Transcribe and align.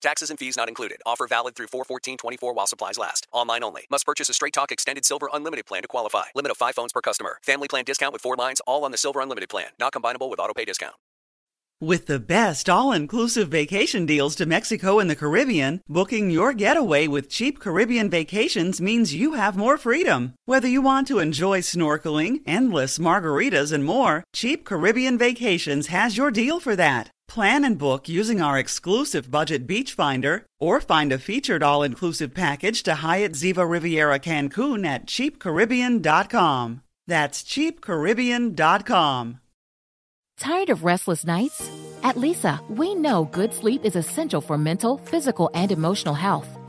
Taxes 0.00 0.30
and 0.30 0.38
fees 0.38 0.56
not 0.56 0.68
included. 0.68 0.98
Offer 1.04 1.26
valid 1.26 1.54
through 1.56 1.68
41424 1.68 2.54
while 2.54 2.66
supplies 2.66 2.98
last. 2.98 3.26
Online 3.32 3.64
only. 3.64 3.86
Must 3.90 4.06
purchase 4.06 4.28
a 4.28 4.34
Straight 4.34 4.52
Talk 4.52 4.70
Extended 4.70 5.04
Silver 5.04 5.28
Unlimited 5.32 5.66
plan 5.66 5.82
to 5.82 5.88
qualify. 5.88 6.24
Limit 6.34 6.52
of 6.52 6.56
5 6.56 6.74
phones 6.74 6.92
per 6.92 7.00
customer. 7.00 7.38
Family 7.42 7.68
plan 7.68 7.84
discount 7.84 8.12
with 8.12 8.22
4 8.22 8.36
lines 8.36 8.60
all 8.66 8.84
on 8.84 8.92
the 8.92 8.98
Silver 8.98 9.20
Unlimited 9.20 9.48
plan. 9.48 9.70
Not 9.78 9.92
combinable 9.92 10.30
with 10.30 10.40
auto 10.40 10.54
pay 10.54 10.64
discount. 10.64 10.94
With 11.80 12.06
the 12.06 12.18
best 12.18 12.68
all 12.68 12.90
inclusive 12.90 13.50
vacation 13.50 14.04
deals 14.04 14.34
to 14.36 14.46
Mexico 14.46 14.98
and 14.98 15.08
the 15.08 15.14
Caribbean, 15.14 15.80
booking 15.88 16.28
your 16.28 16.52
getaway 16.52 17.06
with 17.06 17.30
cheap 17.30 17.60
Caribbean 17.60 18.10
vacations 18.10 18.80
means 18.80 19.14
you 19.14 19.34
have 19.34 19.56
more 19.56 19.78
freedom. 19.78 20.34
Whether 20.44 20.66
you 20.66 20.82
want 20.82 21.06
to 21.06 21.20
enjoy 21.20 21.60
snorkeling, 21.60 22.40
endless 22.46 22.98
margaritas, 22.98 23.72
and 23.72 23.84
more, 23.84 24.24
Cheap 24.34 24.64
Caribbean 24.64 25.16
Vacations 25.18 25.86
has 25.86 26.16
your 26.16 26.32
deal 26.32 26.58
for 26.58 26.74
that. 26.74 27.12
Plan 27.28 27.62
and 27.64 27.76
book 27.78 28.08
using 28.08 28.40
our 28.40 28.58
exclusive 28.58 29.30
budget 29.30 29.66
beach 29.66 29.92
finder 29.92 30.46
or 30.58 30.80
find 30.80 31.12
a 31.12 31.18
featured 31.18 31.62
all 31.62 31.82
inclusive 31.82 32.32
package 32.32 32.82
to 32.84 32.94
Hyatt 32.96 33.32
Ziva 33.32 33.68
Riviera 33.68 34.18
Cancun 34.18 34.86
at 34.86 35.06
cheapcaribbean.com. 35.06 36.82
That's 37.06 37.42
cheapcaribbean.com. 37.42 39.40
Tired 40.38 40.70
of 40.70 40.84
restless 40.84 41.26
nights? 41.26 41.70
At 42.02 42.14
Leesa, 42.14 42.60
we 42.70 42.94
know 42.94 43.24
good 43.24 43.52
sleep 43.52 43.84
is 43.84 43.96
essential 43.96 44.40
for 44.40 44.56
mental, 44.56 44.98
physical, 44.98 45.50
and 45.52 45.72
emotional 45.72 46.14
health. 46.14 46.48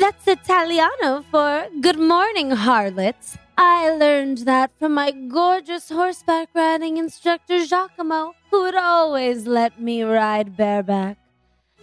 That's 0.00 0.26
Italiano 0.26 1.22
for 1.30 1.68
good 1.80 1.98
morning, 1.98 2.50
harlots. 2.50 3.36
I 3.58 3.90
learned 3.90 4.38
that 4.38 4.70
from 4.78 4.94
my 4.94 5.10
gorgeous 5.10 5.90
horseback 5.90 6.48
riding 6.54 6.96
instructor 6.96 7.64
Giacomo, 7.66 8.34
who 8.50 8.62
would 8.62 8.74
always 8.74 9.46
let 9.46 9.80
me 9.80 10.02
ride 10.02 10.56
bareback. 10.56 11.18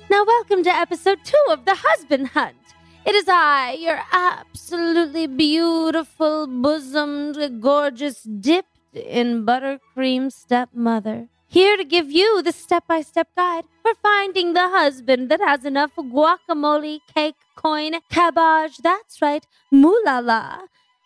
Now, 0.09 0.25
welcome 0.25 0.63
to 0.63 0.69
episode 0.71 1.19
two 1.23 1.45
of 1.49 1.65
The 1.65 1.75
Husband 1.75 2.29
Hunt. 2.29 2.57
It 3.05 3.13
is 3.13 3.25
I, 3.27 3.77
your 3.79 4.01
absolutely 4.11 5.27
beautiful, 5.27 6.47
bosomed, 6.47 7.61
gorgeous, 7.61 8.23
dipped 8.23 8.79
in 8.93 9.45
buttercream 9.45 10.31
stepmother. 10.31 11.27
Here 11.47 11.77
to 11.77 11.83
give 11.83 12.11
you 12.11 12.41
the 12.41 12.51
step 12.51 12.87
by 12.87 13.01
step 13.01 13.29
guide 13.35 13.65
for 13.89 13.95
finding 14.01 14.53
the 14.53 14.69
husband 14.69 15.29
that 15.29 15.39
has 15.39 15.65
enough 15.65 15.95
guacamole, 15.95 16.99
cake, 17.13 17.35
coin, 17.55 17.93
cabbage, 18.09 18.77
that's 18.77 19.21
right, 19.21 19.45
moolala, 19.73 20.59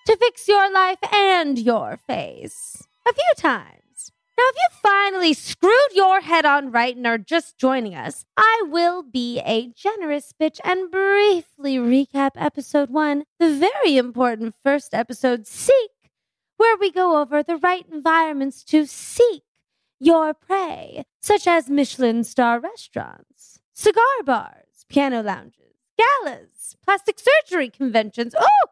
to 0.06 0.18
fix 0.18 0.48
your 0.48 0.72
life 0.72 0.98
and 1.14 1.60
your 1.60 1.98
face. 2.08 2.84
A 3.08 3.14
few 3.14 3.34
times. 3.38 4.12
Now, 4.38 4.44
if 4.48 4.56
you 4.56 4.78
finally 4.82 5.34
screwed 5.34 5.94
your 5.94 6.22
head 6.22 6.46
on 6.46 6.72
right 6.72 6.96
and 6.96 7.06
are 7.06 7.18
just 7.18 7.58
joining 7.58 7.96
us, 7.96 8.26
I 8.36 8.64
will 8.68 9.04
be 9.04 9.40
a 9.46 9.70
generous 9.76 10.34
bitch 10.40 10.60
and 10.64 10.90
briefly 10.90 11.78
recap 11.78 12.32
episode 12.36 12.90
one, 12.90 13.24
the 13.40 13.54
very 13.56 13.98
important 13.98 14.56
first 14.64 14.94
episode, 14.94 15.46
Seek, 15.48 15.92
where 16.58 16.76
we 16.76 16.92
go 16.92 17.22
over 17.22 17.44
the 17.44 17.58
right 17.58 17.86
environments 17.92 18.64
to 18.66 18.86
seek 18.86 19.44
your 20.04 20.34
prey, 20.34 21.06
such 21.22 21.48
as 21.48 21.70
Michelin 21.70 22.26
star 22.26 22.60
restaurants, 22.60 23.60
cigar 23.74 24.24
bars, 24.26 24.86
piano 24.90 25.22
lounges, 25.22 25.78
galas, 25.98 26.76
plastic 26.84 27.18
surgery 27.20 27.70
conventions, 27.70 28.36
oh, 28.38 28.68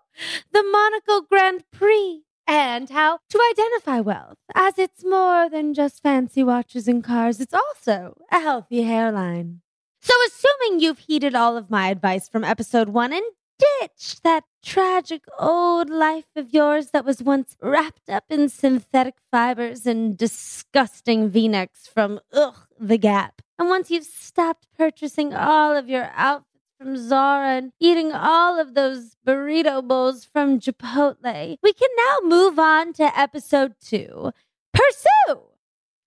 the 0.51 0.63
Monaco 0.63 1.25
Grand 1.25 1.63
Prix, 1.71 2.23
and 2.45 2.89
how 2.89 3.19
to 3.29 3.41
identify 3.51 4.01
wealth, 4.01 4.39
as 4.53 4.77
it's 4.77 5.05
more 5.05 5.49
than 5.49 5.73
just 5.73 6.03
fancy 6.03 6.43
watches 6.43 6.87
and 6.87 7.01
cars, 7.01 7.39
it's 7.39 7.53
also 7.53 8.17
a 8.29 8.39
healthy 8.39 8.83
hairline. 8.83 9.61
So, 10.01 10.13
assuming 10.27 10.81
you've 10.81 10.99
heeded 10.99 11.35
all 11.35 11.55
of 11.55 11.69
my 11.69 11.89
advice 11.89 12.27
from 12.27 12.43
episode 12.43 12.89
one 12.89 13.13
and 13.13 13.23
ditch 13.57 14.21
that 14.23 14.43
tragic 14.63 15.23
old 15.39 15.89
life 15.89 16.27
of 16.35 16.53
yours 16.53 16.91
that 16.91 17.05
was 17.05 17.21
once 17.21 17.57
wrapped 17.61 18.09
up 18.09 18.25
in 18.29 18.49
synthetic 18.49 19.15
fibers 19.31 19.85
and 19.85 20.17
disgusting 20.17 21.29
v 21.29 21.47
necks 21.47 21.87
from, 21.87 22.19
ugh, 22.33 22.67
the 22.79 22.97
Gap. 22.97 23.41
And 23.57 23.69
once 23.69 23.91
you've 23.91 24.05
stopped 24.05 24.67
purchasing 24.77 25.33
all 25.33 25.75
of 25.75 25.89
your 25.89 26.11
outfits 26.15 26.47
from 26.79 26.97
Zara 26.97 27.57
and 27.57 27.71
eating 27.79 28.11
all 28.11 28.59
of 28.59 28.73
those 28.73 29.15
burrito 29.25 29.87
bowls 29.87 30.25
from 30.25 30.59
Chipotle, 30.59 31.57
we 31.61 31.73
can 31.73 31.89
now 31.97 32.17
move 32.27 32.57
on 32.57 32.93
to 32.93 33.19
episode 33.19 33.75
two 33.81 34.31
Pursue! 34.73 35.50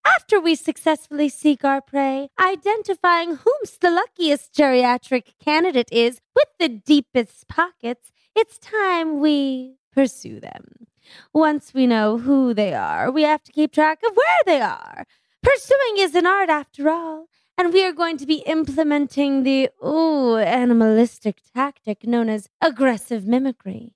After 0.07 0.39
we 0.39 0.55
successfully 0.55 1.29
seek 1.29 1.65
our 1.65 1.81
prey, 1.81 2.29
identifying 2.39 3.37
whom's 3.37 3.79
the 3.81 3.91
luckiest 3.91 4.55
geriatric 4.55 5.33
candidate 5.43 5.89
is 5.91 6.21
with 6.37 6.49
the 6.59 6.69
deepest 6.69 7.49
pockets, 7.49 8.13
it's 8.37 8.59
time 8.59 9.21
we 9.21 9.77
pursue 9.93 10.41
them. 10.41 10.87
Once 11.33 11.73
we 11.73 11.87
know 11.87 12.19
who 12.19 12.53
they 12.53 12.75
are, 12.75 13.11
we 13.11 13.23
have 13.23 13.43
to 13.45 13.53
keep 13.53 13.73
track 13.73 14.01
of 14.07 14.15
where 14.15 14.43
they 14.45 14.61
are. 14.61 15.07
Pursuing 15.43 15.99
is 15.99 16.15
an 16.15 16.27
art 16.27 16.49
after 16.49 16.89
all, 16.91 17.29
and 17.57 17.73
we 17.73 17.85
are 17.85 17.93
going 17.93 18.17
to 18.19 18.27
be 18.27 18.43
implementing 18.47 19.43
the 19.43 19.71
ooh 19.85 20.37
animalistic 20.37 21.41
tactic 21.55 22.05
known 22.05 22.29
as 22.29 22.49
aggressive 22.61 23.27
mimicry. 23.27 23.93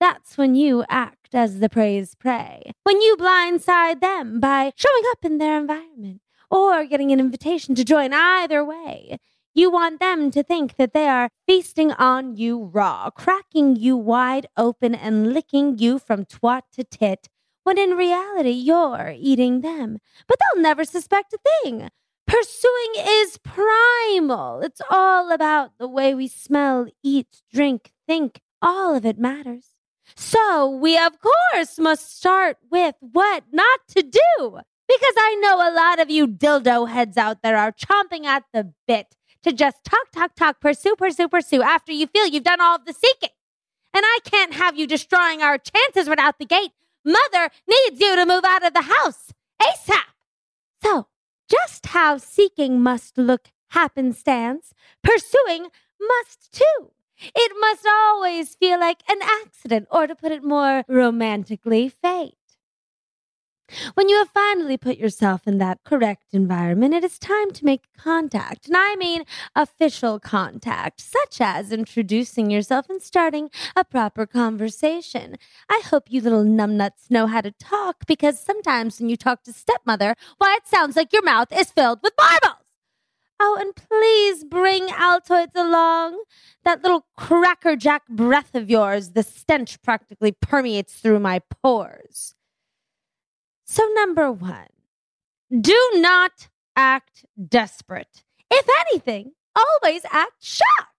That's 0.00 0.38
when 0.38 0.54
you 0.54 0.84
act 0.88 1.34
as 1.34 1.60
the 1.60 1.68
prey's 1.68 2.14
prey. 2.14 2.72
When 2.84 3.02
you 3.02 3.16
blindside 3.16 4.00
them 4.00 4.40
by 4.40 4.72
showing 4.74 5.02
up 5.10 5.24
in 5.24 5.36
their 5.36 5.60
environment 5.60 6.22
or 6.50 6.86
getting 6.86 7.12
an 7.12 7.20
invitation 7.20 7.74
to 7.74 7.84
join 7.84 8.14
either 8.14 8.64
way. 8.64 9.18
You 9.52 9.70
want 9.70 10.00
them 10.00 10.30
to 10.30 10.42
think 10.42 10.76
that 10.76 10.94
they 10.94 11.06
are 11.06 11.28
feasting 11.46 11.92
on 11.92 12.36
you 12.36 12.70
raw, 12.72 13.10
cracking 13.10 13.76
you 13.76 13.96
wide 13.96 14.46
open 14.56 14.94
and 14.94 15.34
licking 15.34 15.76
you 15.76 15.98
from 15.98 16.24
twat 16.24 16.62
to 16.72 16.84
tit, 16.84 17.28
when 17.64 17.76
in 17.76 17.90
reality 17.90 18.50
you're 18.50 19.14
eating 19.16 19.60
them. 19.60 19.98
But 20.26 20.38
they'll 20.38 20.62
never 20.62 20.84
suspect 20.84 21.34
a 21.34 21.38
thing. 21.62 21.90
Pursuing 22.26 22.92
is 22.96 23.38
primal. 23.38 24.60
It's 24.60 24.80
all 24.88 25.32
about 25.32 25.72
the 25.78 25.88
way 25.88 26.14
we 26.14 26.28
smell, 26.28 26.86
eat, 27.02 27.42
drink, 27.52 27.92
think. 28.06 28.40
All 28.62 28.94
of 28.94 29.04
it 29.04 29.18
matters. 29.18 29.79
So 30.14 30.68
we, 30.70 30.98
of 30.98 31.12
course, 31.20 31.78
must 31.78 32.16
start 32.16 32.58
with 32.70 32.94
what 33.00 33.44
not 33.52 33.80
to 33.88 34.02
do. 34.02 34.60
Because 34.88 35.14
I 35.16 35.38
know 35.40 35.56
a 35.56 35.72
lot 35.72 36.00
of 36.00 36.10
you 36.10 36.26
dildo 36.26 36.88
heads 36.88 37.16
out 37.16 37.42
there 37.42 37.56
are 37.56 37.72
chomping 37.72 38.24
at 38.24 38.44
the 38.52 38.72
bit 38.88 39.14
to 39.44 39.52
just 39.52 39.84
talk, 39.84 40.10
talk, 40.12 40.34
talk, 40.34 40.60
pursue, 40.60 40.96
pursue, 40.96 41.28
pursue 41.28 41.62
after 41.62 41.92
you 41.92 42.06
feel 42.08 42.26
you've 42.26 42.42
done 42.42 42.60
all 42.60 42.76
of 42.76 42.84
the 42.84 42.92
seeking. 42.92 43.30
And 43.94 44.04
I 44.04 44.18
can't 44.24 44.54
have 44.54 44.76
you 44.76 44.86
destroying 44.86 45.42
our 45.42 45.58
chances 45.58 46.08
right 46.08 46.18
out 46.18 46.38
the 46.38 46.44
gate. 46.44 46.72
Mother 47.04 47.50
needs 47.68 48.00
you 48.00 48.16
to 48.16 48.26
move 48.26 48.44
out 48.44 48.64
of 48.64 48.74
the 48.74 48.82
house 48.82 49.32
ASAP. 49.60 50.02
So, 50.82 51.06
just 51.48 51.86
how 51.86 52.18
seeking 52.18 52.80
must 52.80 53.18
look 53.18 53.48
happenstance, 53.68 54.72
pursuing 55.02 55.68
must 56.00 56.52
too. 56.52 56.90
It 57.22 57.52
must 57.60 57.86
always 57.86 58.54
feel 58.54 58.78
like 58.80 59.02
an 59.08 59.18
accident, 59.22 59.88
or 59.90 60.06
to 60.06 60.14
put 60.14 60.32
it 60.32 60.42
more 60.44 60.84
romantically, 60.88 61.88
fate. 61.88 62.34
When 63.94 64.08
you 64.08 64.16
have 64.16 64.30
finally 64.30 64.76
put 64.76 64.96
yourself 64.98 65.46
in 65.46 65.58
that 65.58 65.84
correct 65.84 66.26
environment, 66.32 66.94
it 66.94 67.04
is 67.04 67.18
time 67.18 67.52
to 67.52 67.64
make 67.64 67.84
contact. 67.96 68.66
And 68.66 68.76
I 68.76 68.96
mean 68.96 69.24
official 69.54 70.18
contact, 70.18 71.00
such 71.00 71.40
as 71.40 71.70
introducing 71.72 72.50
yourself 72.50 72.90
and 72.90 73.00
starting 73.00 73.50
a 73.76 73.84
proper 73.84 74.26
conversation. 74.26 75.36
I 75.68 75.82
hope 75.84 76.10
you 76.10 76.20
little 76.20 76.44
numbnuts 76.44 77.10
know 77.10 77.26
how 77.26 77.42
to 77.42 77.52
talk 77.52 78.06
because 78.06 78.40
sometimes 78.40 78.98
when 78.98 79.08
you 79.08 79.16
talk 79.16 79.44
to 79.44 79.52
stepmother, 79.52 80.16
why, 80.38 80.56
it 80.56 80.66
sounds 80.66 80.96
like 80.96 81.12
your 81.12 81.22
mouth 81.22 81.52
is 81.52 81.70
filled 81.70 82.00
with 82.02 82.14
marbles. 82.18 82.59
Oh, 83.42 83.56
and 83.58 83.74
please 83.74 84.44
bring 84.44 84.88
Altoids 84.88 85.54
along. 85.54 86.22
That 86.64 86.82
little 86.82 87.06
crackerjack 87.16 88.06
breath 88.06 88.54
of 88.54 88.68
yours, 88.68 89.12
the 89.12 89.22
stench 89.22 89.80
practically 89.80 90.32
permeates 90.32 90.92
through 90.94 91.20
my 91.20 91.40
pores. 91.62 92.34
So, 93.64 93.88
number 93.94 94.30
one, 94.30 94.68
do 95.58 95.90
not 95.94 96.48
act 96.76 97.24
desperate. 97.48 98.24
If 98.50 98.66
anything, 98.80 99.32
always 99.56 100.02
act 100.10 100.44
shocked. 100.44 100.90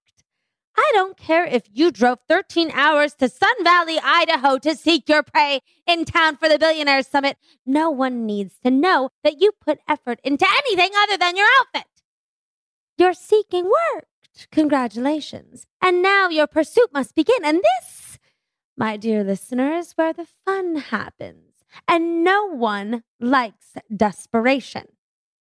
I 0.76 0.90
don't 0.94 1.18
care 1.18 1.46
if 1.46 1.64
you 1.72 1.92
drove 1.92 2.20
13 2.28 2.72
hours 2.72 3.14
to 3.16 3.30
Sun 3.30 3.64
Valley, 3.64 4.00
Idaho 4.04 4.58
to 4.60 4.76
seek 4.76 5.08
your 5.08 5.22
prey 5.22 5.60
in 5.86 6.06
town 6.06 6.38
for 6.38 6.50
the 6.50 6.58
Billionaire 6.58 7.04
Summit. 7.04 7.38
No 7.66 7.92
one 7.92 8.26
needs 8.26 8.56
to 8.64 8.72
know 8.72 9.10
that 9.24 9.40
you 9.40 9.52
put 9.64 9.80
effort 9.88 10.20
into 10.24 10.48
anything 10.50 10.92
other 11.04 11.18
than 11.18 11.36
your 11.36 11.48
outfit. 11.60 11.91
Your 13.02 13.16
seeking 13.16 13.66
worked. 13.66 14.48
Congratulations. 14.52 15.66
And 15.82 16.04
now 16.04 16.30
your 16.30 16.46
pursuit 16.46 16.90
must 16.94 17.16
begin. 17.16 17.44
And 17.44 17.58
this, 17.58 18.20
my 18.78 18.96
dear 18.96 19.24
listener, 19.24 19.74
is 19.74 19.94
where 19.94 20.14
the 20.14 20.28
fun 20.46 20.76
happens 20.76 21.66
and 21.88 22.24
no 22.24 22.46
one 22.46 23.02
likes 23.20 23.74
desperation. 23.96 24.84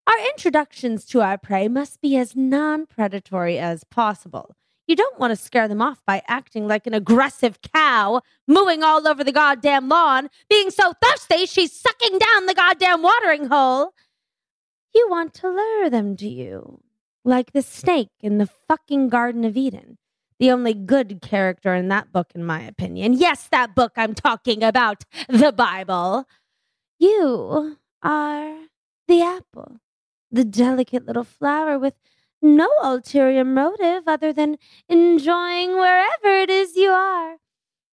Our 0.06 0.26
introductions 0.30 1.04
to 1.08 1.20
our 1.20 1.36
prey 1.36 1.68
must 1.68 2.00
be 2.00 2.16
as 2.16 2.34
non 2.34 2.86
predatory 2.86 3.58
as 3.58 3.84
possible. 3.84 4.56
You 4.86 4.96
don't 4.96 5.18
want 5.18 5.32
to 5.32 5.36
scare 5.36 5.68
them 5.68 5.82
off 5.82 6.02
by 6.06 6.22
acting 6.26 6.66
like 6.66 6.86
an 6.86 6.94
aggressive 6.94 7.58
cow, 7.60 8.22
mooing 8.48 8.82
all 8.82 9.06
over 9.06 9.22
the 9.22 9.32
goddamn 9.32 9.90
lawn, 9.90 10.30
being 10.48 10.70
so 10.70 10.94
thirsty 11.04 11.44
she's 11.44 11.78
sucking 11.78 12.16
down 12.16 12.46
the 12.46 12.54
goddamn 12.54 13.02
watering 13.02 13.48
hole. 13.48 13.92
You 14.94 15.08
want 15.10 15.34
to 15.34 15.50
lure 15.50 15.90
them 15.90 16.16
to 16.16 16.26
you, 16.26 16.80
like 17.24 17.52
the 17.52 17.62
snake 17.62 18.10
in 18.20 18.38
the 18.38 18.46
fucking 18.46 19.08
Garden 19.08 19.44
of 19.44 19.56
Eden. 19.56 19.98
The 20.38 20.50
only 20.50 20.72
good 20.72 21.20
character 21.20 21.74
in 21.74 21.88
that 21.88 22.12
book, 22.12 22.32
in 22.34 22.44
my 22.44 22.62
opinion. 22.62 23.12
Yes, 23.12 23.46
that 23.50 23.74
book 23.74 23.92
I'm 23.96 24.14
talking 24.14 24.62
about, 24.62 25.04
the 25.28 25.52
Bible. 25.52 26.26
You 26.98 27.76
are 28.02 28.54
the 29.06 29.22
apple, 29.22 29.80
the 30.30 30.44
delicate 30.44 31.06
little 31.06 31.24
flower 31.24 31.78
with 31.78 31.94
no 32.40 32.68
ulterior 32.82 33.44
motive 33.44 34.04
other 34.06 34.32
than 34.32 34.56
enjoying 34.88 35.72
wherever 35.72 36.28
it 36.28 36.48
is 36.48 36.74
you 36.76 36.90
are. 36.90 37.36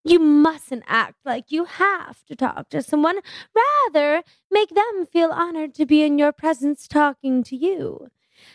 You 0.04 0.20
mustn't 0.20 0.84
act 0.88 1.18
like 1.26 1.52
you 1.52 1.66
have 1.66 2.24
to 2.28 2.36
talk 2.36 2.70
to 2.70 2.82
someone. 2.82 3.20
Rather, 3.54 4.24
make 4.50 4.70
them 4.70 5.06
feel 5.06 5.32
honored 5.32 5.74
to 5.76 5.86
be 5.86 6.02
in 6.02 6.18
your 6.18 6.32
presence 6.32 6.88
talking 6.88 7.44
to 7.44 7.58
you. 7.58 8.08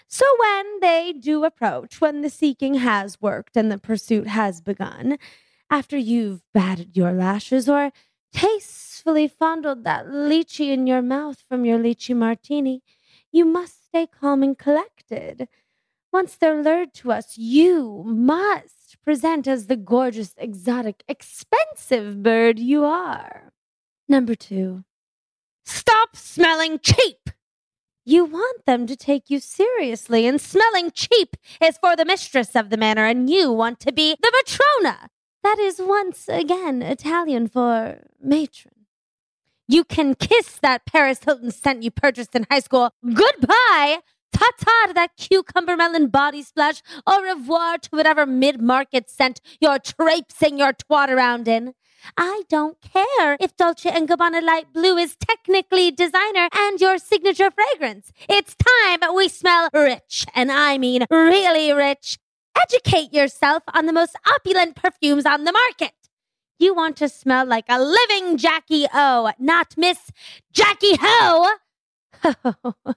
So 0.07 0.25
when 0.39 0.81
they 0.81 1.13
do 1.13 1.45
approach, 1.45 2.01
when 2.01 2.21
the 2.21 2.31
seeking 2.31 2.75
has 2.75 3.21
worked 3.21 3.57
and 3.57 3.71
the 3.71 3.79
pursuit 3.79 4.27
has 4.27 4.61
begun, 4.61 5.19
after 5.71 5.97
you've 5.97 6.43
batted 6.53 6.97
your 6.97 7.13
lashes 7.13 7.69
or 7.69 7.93
tastefully 8.33 9.29
fondled 9.29 9.85
that 9.85 10.07
lychee 10.07 10.73
in 10.73 10.87
your 10.87 11.03
mouth 11.03 11.43
from 11.49 11.65
your 11.65 11.79
lychee 11.79 12.17
martini, 12.17 12.83
you 13.31 13.45
must 13.45 13.87
stay 13.87 14.07
calm 14.07 14.43
and 14.43 14.59
collected. 14.59 15.49
Once 16.13 16.37
they're 16.37 16.63
lured 16.63 16.93
to 16.93 17.11
us, 17.11 17.39
you 17.39 18.05
must 18.07 19.03
present 19.03 19.49
as 19.49 19.67
the 19.67 19.77
gorgeous, 19.77 20.35
exotic, 20.37 21.03
expensive 21.09 22.23
bird 22.23 22.59
you 22.59 22.85
are. 22.85 23.53
Number 24.09 24.35
two, 24.35 24.85
stop 25.65 26.15
smelling 26.15 26.79
cheap. 26.79 27.31
You 28.05 28.25
want 28.25 28.67
them 28.67 28.87
to 28.89 28.97
take 28.97 29.31
you 29.31 29.39
seriously, 29.39 30.27
and 30.27 30.41
smelling 30.41 30.91
cheap 30.91 31.37
is 31.63 31.79
for 31.79 31.95
the 31.95 32.05
mistress 32.05 32.57
of 32.57 32.71
the 32.71 32.77
manor, 32.77 33.07
and 33.07 33.31
you 33.31 33.53
want 33.53 33.79
to 33.81 33.93
be 33.93 34.17
the 34.21 34.33
matrona. 34.37 35.09
That 35.45 35.59
is 35.59 35.81
once 35.81 36.29
again 36.29 36.83
Italian 36.83 37.49
for 37.49 38.03
matron. 38.21 38.87
You 39.69 39.85
can 39.85 40.15
kiss 40.15 40.59
that 40.59 40.85
Paris 40.85 41.21
Hilton 41.25 41.51
scent 41.51 41.83
you 41.83 41.91
purchased 41.91 42.35
in 42.35 42.47
high 42.51 42.61
school. 42.61 42.91
Goodbye! 43.05 44.01
Ta 44.33 44.51
ta 44.59 44.87
to 44.89 44.95
that 44.95 45.17
cucumber 45.17 45.77
melon 45.77 46.09
body 46.09 46.43
splash. 46.43 46.83
Au 47.07 47.21
revoir 47.23 47.79
to 47.79 47.89
whatever 47.91 48.27
mid 48.27 48.61
market 48.61 49.11
scent 49.11 49.41
you're 49.61 49.79
traipsing 49.79 50.59
your 50.59 50.73
twat 50.73 51.09
around 51.09 51.47
in. 51.47 51.75
I 52.17 52.43
don't 52.49 52.77
care 52.81 53.37
if 53.41 53.57
Dolce 53.57 53.91
& 53.91 54.07
Gabbana 54.07 54.43
Light 54.43 54.73
Blue 54.73 54.97
is 54.97 55.17
technically 55.17 55.91
designer 55.91 56.49
and 56.53 56.81
your 56.81 56.99
signature 56.99 57.51
fragrance. 57.51 58.13
It's 58.29 58.55
time 58.55 59.15
we 59.15 59.29
smell 59.29 59.69
rich, 59.73 60.27
and 60.35 60.51
I 60.51 60.79
mean 60.79 61.05
really 61.11 61.73
rich. 61.73 62.19
Educate 62.61 63.13
yourself 63.13 63.63
on 63.73 63.87
the 63.87 63.93
most 63.93 64.17
opulent 64.27 64.77
perfumes 64.77 65.27
on 65.27 65.45
the 65.45 65.53
market. 65.53 65.95
You 66.59 66.75
want 66.75 66.97
to 66.99 67.09
smell 67.09 67.47
like 67.47 67.65
a 67.69 67.83
living 67.83 68.37
Jackie 68.37 68.87
O, 68.93 69.33
not 69.39 69.75
Miss 69.77 70.11
Jackie 70.53 70.97
Ho. 71.01 71.51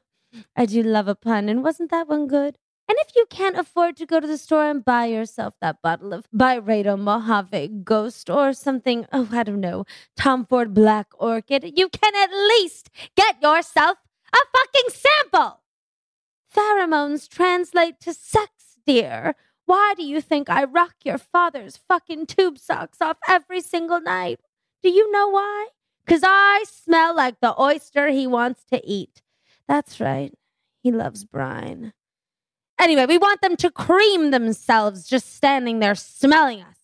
I 0.56 0.66
do 0.66 0.84
love 0.84 1.08
a 1.08 1.16
pun, 1.16 1.50
and 1.50 1.64
wasn't 1.64 1.92
that 1.92 2.08
one 2.08 2.28
good? 2.28 2.58
And 2.88 2.98
if 3.02 3.16
you 3.16 3.26
can't 3.30 3.58
afford 3.58 3.98
to 3.98 4.06
go 4.06 4.20
to 4.20 4.28
the 4.28 4.38
store 4.38 4.66
and 4.66 4.86
buy 4.86 5.06
yourself 5.06 5.56
that 5.60 5.82
bottle 5.82 6.14
of 6.14 6.28
Byredo 6.32 7.00
Mojave 7.00 7.70
Ghost 7.84 8.30
or 8.30 8.54
something, 8.54 9.08
oh, 9.12 9.28
I 9.32 9.44
don't 9.44 9.60
know, 9.60 9.86
Tom 10.16 10.46
Ford 10.46 10.74
Black 10.74 11.08
Orchid, 11.18 11.74
you 11.76 11.90
can 11.90 12.14
at 12.16 12.32
least 12.32 12.92
get 13.16 13.42
yourself 13.42 13.98
a 14.32 14.38
fucking 14.54 14.90
sample. 14.90 15.62
Pheromones 16.56 17.28
translate 17.28 18.00
to 18.02 18.14
sex, 18.14 18.78
dear. 18.86 19.36
Why 19.66 19.96
do 19.98 20.04
you 20.04 20.22
think 20.22 20.48
I 20.48 20.64
rock 20.66 20.94
your 21.04 21.18
father's 21.18 21.78
fucking 21.78 22.28
tube 22.28 22.60
socks 22.60 23.00
off 23.02 23.18
every 23.28 23.62
single 23.62 24.00
night? 24.00 24.40
Do 24.84 24.90
you 24.90 25.12
know 25.12 25.30
why? 25.30 25.70
Because 26.06 26.22
I 26.24 26.66
smell 26.68 27.16
like 27.16 27.40
the 27.42 27.60
oyster 27.60 28.10
he 28.10 28.28
wants 28.28 28.64
to 28.66 28.80
eat. 28.88 29.24
That's 29.68 30.00
right. 30.00 30.32
He 30.84 30.92
loves 30.92 31.26
brine. 31.26 31.94
Anyway, 32.80 33.06
we 33.06 33.18
want 33.18 33.42
them 33.42 33.56
to 33.58 33.72
cream 33.72 34.32
themselves 34.32 35.08
just 35.08 35.34
standing 35.34 35.80
there 35.80 35.96
smelling 35.96 36.62
us. 36.62 36.76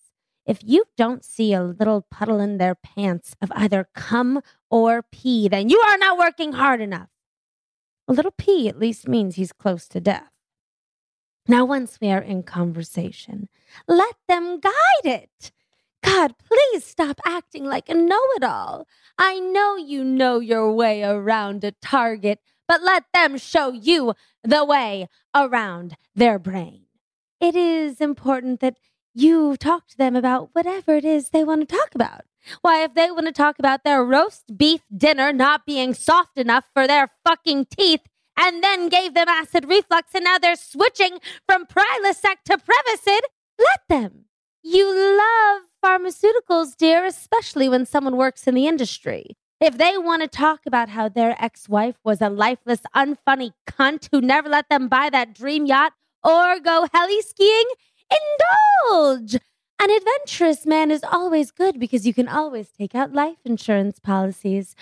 If 0.46 0.60
you 0.64 0.86
don't 0.98 1.24
see 1.24 1.54
a 1.54 1.64
little 1.64 2.06
puddle 2.10 2.40
in 2.40 2.58
their 2.58 2.76
pants 2.76 3.36
of 3.42 3.52
either 3.54 3.88
cum 3.94 4.42
or 4.70 5.04
pee, 5.04 5.48
then 5.48 5.70
you 5.70 5.80
are 5.80 5.98
not 5.98 6.18
working 6.18 6.54
hard 6.54 6.82
enough. 6.82 7.10
A 8.08 8.14
little 8.14 8.34
pee 8.38 8.68
at 8.68 8.80
least 8.80 9.08
means 9.08 9.36
he's 9.36 9.54
close 9.54 9.88
to 9.90 10.00
death. 10.00 10.32
Now, 11.48 11.66
once 11.66 12.00
we 12.02 12.10
are 12.10 12.22
in 12.22 12.44
conversation, 12.44 13.50
let 13.88 14.16
them 14.28 14.60
guide 14.60 14.74
it. 15.06 15.52
God, 16.04 16.34
please 16.48 16.84
stop 16.84 17.20
acting 17.26 17.66
like 17.66 17.90
a 17.90 17.94
know 17.94 18.22
it 18.36 18.44
all. 18.44 18.88
I 19.18 19.40
know 19.40 19.76
you 19.76 20.04
know 20.04 20.40
your 20.40 20.72
way 20.72 21.04
around 21.04 21.64
a 21.64 21.72
target, 21.72 22.40
but 22.68 22.82
let 22.82 23.04
them 23.14 23.38
show 23.38 23.72
you 23.72 24.14
the 24.44 24.66
way 24.66 25.08
around 25.36 25.96
their 26.16 26.40
brain. 26.40 26.86
It 27.40 27.56
is 27.56 28.02
important 28.02 28.60
that 28.62 28.78
you 29.14 29.58
talk 29.58 29.88
to 29.88 29.98
them 29.98 30.16
about 30.16 30.50
whatever 30.54 30.96
it 30.96 31.06
is 31.06 31.30
they 31.30 31.44
want 31.44 31.68
to 31.68 31.76
talk 31.76 31.94
about. 31.94 32.22
Why, 32.62 32.84
if 32.84 32.94
they 32.94 33.12
want 33.12 33.28
to 33.28 33.32
talk 33.32 33.60
about 33.60 33.84
their 33.84 34.04
roast 34.04 34.58
beef 34.58 34.82
dinner 34.96 35.32
not 35.32 35.66
being 35.66 35.94
soft 35.94 36.38
enough 36.38 36.66
for 36.74 36.88
their 36.88 37.10
fucking 37.24 37.66
teeth, 37.66 38.02
and 38.38 38.64
then 38.64 38.90
gave 38.90 39.14
them 39.14 39.28
acid 39.28 39.66
reflux, 39.68 40.16
and 40.16 40.24
now 40.24 40.38
they're 40.38 40.56
switching 40.56 41.20
from 41.46 41.66
Prilosec 41.66 42.38
to 42.46 42.58
Prevacid, 42.58 43.20
let 43.60 43.82
them. 43.90 44.26
You 44.64 45.18
love 45.18 45.64
pharmaceuticals, 45.84 46.78
dear, 46.78 47.04
especially 47.04 47.68
when 47.68 47.86
someone 47.86 48.16
works 48.16 48.48
in 48.48 48.54
the 48.54 48.68
industry. 48.68 49.36
If 49.60 49.78
they 49.78 49.98
want 49.98 50.22
to 50.22 50.28
talk 50.28 50.62
about 50.68 50.90
how 50.90 51.10
their 51.10 51.36
ex 51.40 51.68
wife 51.68 51.96
was 52.04 52.22
a 52.22 52.30
lifeless, 52.30 52.82
unfunny 52.96 53.54
cunt 53.68 54.10
who 54.12 54.22
never 54.22 54.50
let 54.50 54.70
them 54.70 54.88
buy 54.88 55.10
that 55.10 55.34
dream 55.34 55.66
yacht 55.66 55.94
or 56.24 56.60
go 56.60 56.88
heli 56.94 57.22
skiing, 57.22 57.66
indulge. 58.12 59.36
An 59.80 59.90
adventurous 59.90 60.66
man 60.68 60.92
is 60.92 61.04
always 61.04 61.50
good 61.50 61.80
because 61.80 62.06
you 62.06 62.14
can 62.14 62.28
always 62.28 62.70
take 62.70 62.94
out 62.94 63.14
life 63.14 63.38
insurance 63.44 63.98
policies. 63.98 64.76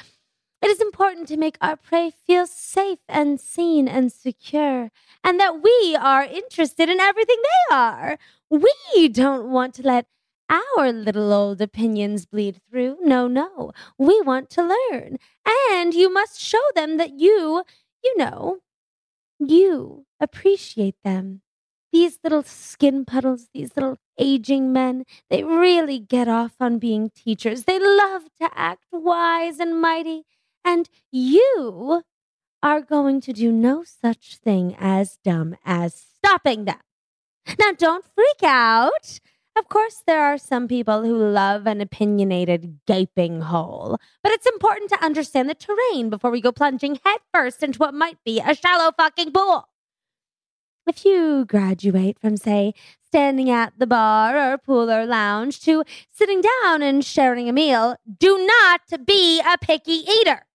It 0.62 0.70
is 0.70 0.82
important 0.82 1.30
to 1.30 1.38
make 1.38 1.58
our 1.62 1.78
prey 1.78 2.12
feel 2.12 2.46
safe 2.46 3.00
and 3.08 3.40
seen 3.40 3.88
and 3.88 4.12
secure, 4.12 4.92
and 5.24 5.40
that 5.40 5.64
we 5.64 5.96
are 5.98 6.24
interested 6.24 6.90
in 6.90 7.00
everything 7.00 7.38
they 7.42 7.76
are. 7.76 8.18
We 8.50 9.10
don't 9.10 9.50
want 9.50 9.76
to 9.76 9.84
let 9.84 10.08
our 10.50 10.92
little 10.92 11.32
old 11.32 11.62
opinions 11.62 12.26
bleed 12.26 12.60
through. 12.70 12.98
no, 13.02 13.28
no. 13.28 13.72
We 13.98 14.20
want 14.22 14.50
to 14.52 14.64
learn. 14.64 15.18
And 15.72 15.94
you 15.94 16.12
must 16.12 16.40
show 16.40 16.62
them 16.76 16.98
that 16.98 17.20
you, 17.20 17.64
you 18.04 18.18
know, 18.18 18.58
you 19.40 20.06
appreciate 20.20 20.96
them. 21.04 21.42
These 21.92 22.20
little 22.24 22.44
skin 22.44 23.06
puddles, 23.06 23.50
these 23.54 23.72
little 23.76 23.98
aging 24.18 24.72
men, 24.72 25.06
they 25.30 25.44
really 25.44 26.00
get 26.00 26.28
off 26.28 26.54
on 26.60 26.78
being 26.78 27.10
teachers. 27.10 27.64
They 27.64 27.80
love 27.80 28.26
to 28.42 28.50
act 28.54 28.86
wise 28.92 29.60
and 29.60 29.80
mighty. 29.80 30.24
And 30.64 30.90
you 31.12 32.04
are 32.62 32.82
going 32.82 33.22
to 33.22 33.34
do 33.34 33.52
no 33.52 33.84
such 33.84 34.38
thing 34.38 34.76
as 34.78 35.18
dumb 35.24 35.56
as 35.66 35.96
stopping 35.96 36.66
them. 36.66 36.80
Now, 37.58 37.72
don't 37.78 38.06
freak 38.16 38.44
out. 38.44 39.20
Of 39.58 39.68
course, 39.68 40.04
there 40.06 40.24
are 40.24 40.38
some 40.38 40.68
people 40.68 41.04
who 41.04 41.18
love 41.18 41.68
an 41.68 41.82
opinionated 41.82 42.80
gaping 42.86 43.42
hole, 43.42 43.98
but 44.24 44.32
it's 44.32 44.46
important 44.46 44.90
to 44.92 45.04
understand 45.04 45.50
the 45.50 45.56
terrain 45.56 46.10
before 46.10 46.32
we 46.32 46.40
go 46.40 46.52
plunging 46.52 47.00
headfirst 47.04 47.64
into 47.64 47.80
what 47.80 47.94
might 47.94 48.18
be 48.24 48.40
a 48.40 48.56
shallow 48.56 48.92
fucking 48.96 49.32
pool. 49.32 49.68
If 50.88 51.04
you 51.04 51.46
graduate 51.46 52.18
from, 52.20 52.38
say, 52.38 52.74
standing 53.06 53.50
at 53.50 53.74
the 53.78 53.86
bar 53.86 54.54
or 54.54 54.58
pool 54.58 54.90
or 54.90 55.06
lounge 55.06 55.60
to 55.62 55.84
sitting 56.12 56.42
down 56.42 56.82
and 56.82 57.04
sharing 57.04 57.50
a 57.50 57.54
meal, 57.54 57.96
do 58.18 58.38
not 58.38 59.06
be 59.06 59.42
a 59.42 59.58
picky 59.58 60.04
eater. 60.22 60.46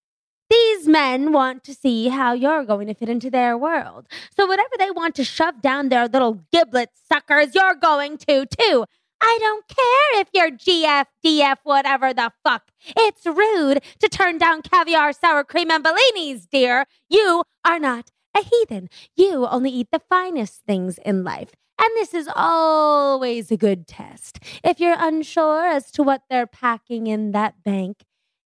These 0.54 0.86
men 0.86 1.32
want 1.32 1.64
to 1.64 1.74
see 1.74 2.08
how 2.08 2.32
you're 2.32 2.64
going 2.64 2.86
to 2.86 2.94
fit 2.94 3.08
into 3.08 3.28
their 3.28 3.58
world. 3.58 4.06
So, 4.36 4.46
whatever 4.46 4.76
they 4.78 4.92
want 4.92 5.16
to 5.16 5.24
shove 5.24 5.60
down 5.60 5.88
their 5.88 6.06
little 6.06 6.44
giblet 6.52 6.90
suckers, 7.10 7.56
you're 7.56 7.74
going 7.74 8.18
to 8.18 8.46
too. 8.46 8.84
I 9.20 9.38
don't 9.40 9.66
care 9.66 10.20
if 10.20 10.28
you're 10.32 10.52
GF, 10.52 11.06
DF, 11.26 11.56
whatever 11.64 12.14
the 12.14 12.30
fuck. 12.44 12.70
It's 12.96 13.26
rude 13.26 13.82
to 13.98 14.08
turn 14.08 14.38
down 14.38 14.62
caviar, 14.62 15.12
sour 15.12 15.42
cream, 15.42 15.72
and 15.72 15.84
bellinis, 15.84 16.48
dear. 16.48 16.84
You 17.08 17.42
are 17.64 17.80
not 17.80 18.12
a 18.36 18.44
heathen. 18.44 18.88
You 19.16 19.48
only 19.48 19.70
eat 19.70 19.88
the 19.90 20.02
finest 20.08 20.62
things 20.68 20.98
in 21.04 21.24
life. 21.24 21.50
And 21.80 21.90
this 21.96 22.14
is 22.14 22.28
always 22.32 23.50
a 23.50 23.56
good 23.56 23.88
test. 23.88 24.38
If 24.62 24.78
you're 24.78 24.96
unsure 24.96 25.66
as 25.66 25.90
to 25.92 26.04
what 26.04 26.22
they're 26.30 26.46
packing 26.46 27.08
in 27.08 27.32
that 27.32 27.64
bank, 27.64 28.04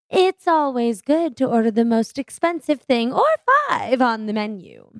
it's 0.09 0.47
always 0.47 1.01
good 1.01 1.37
to 1.37 1.45
order 1.45 1.71
the 1.71 1.85
most 1.85 2.17
expensive 2.17 2.81
thing 2.81 3.13
or 3.13 3.25
five 3.69 4.01
on 4.01 4.25
the 4.25 4.33
menu. 4.33 4.99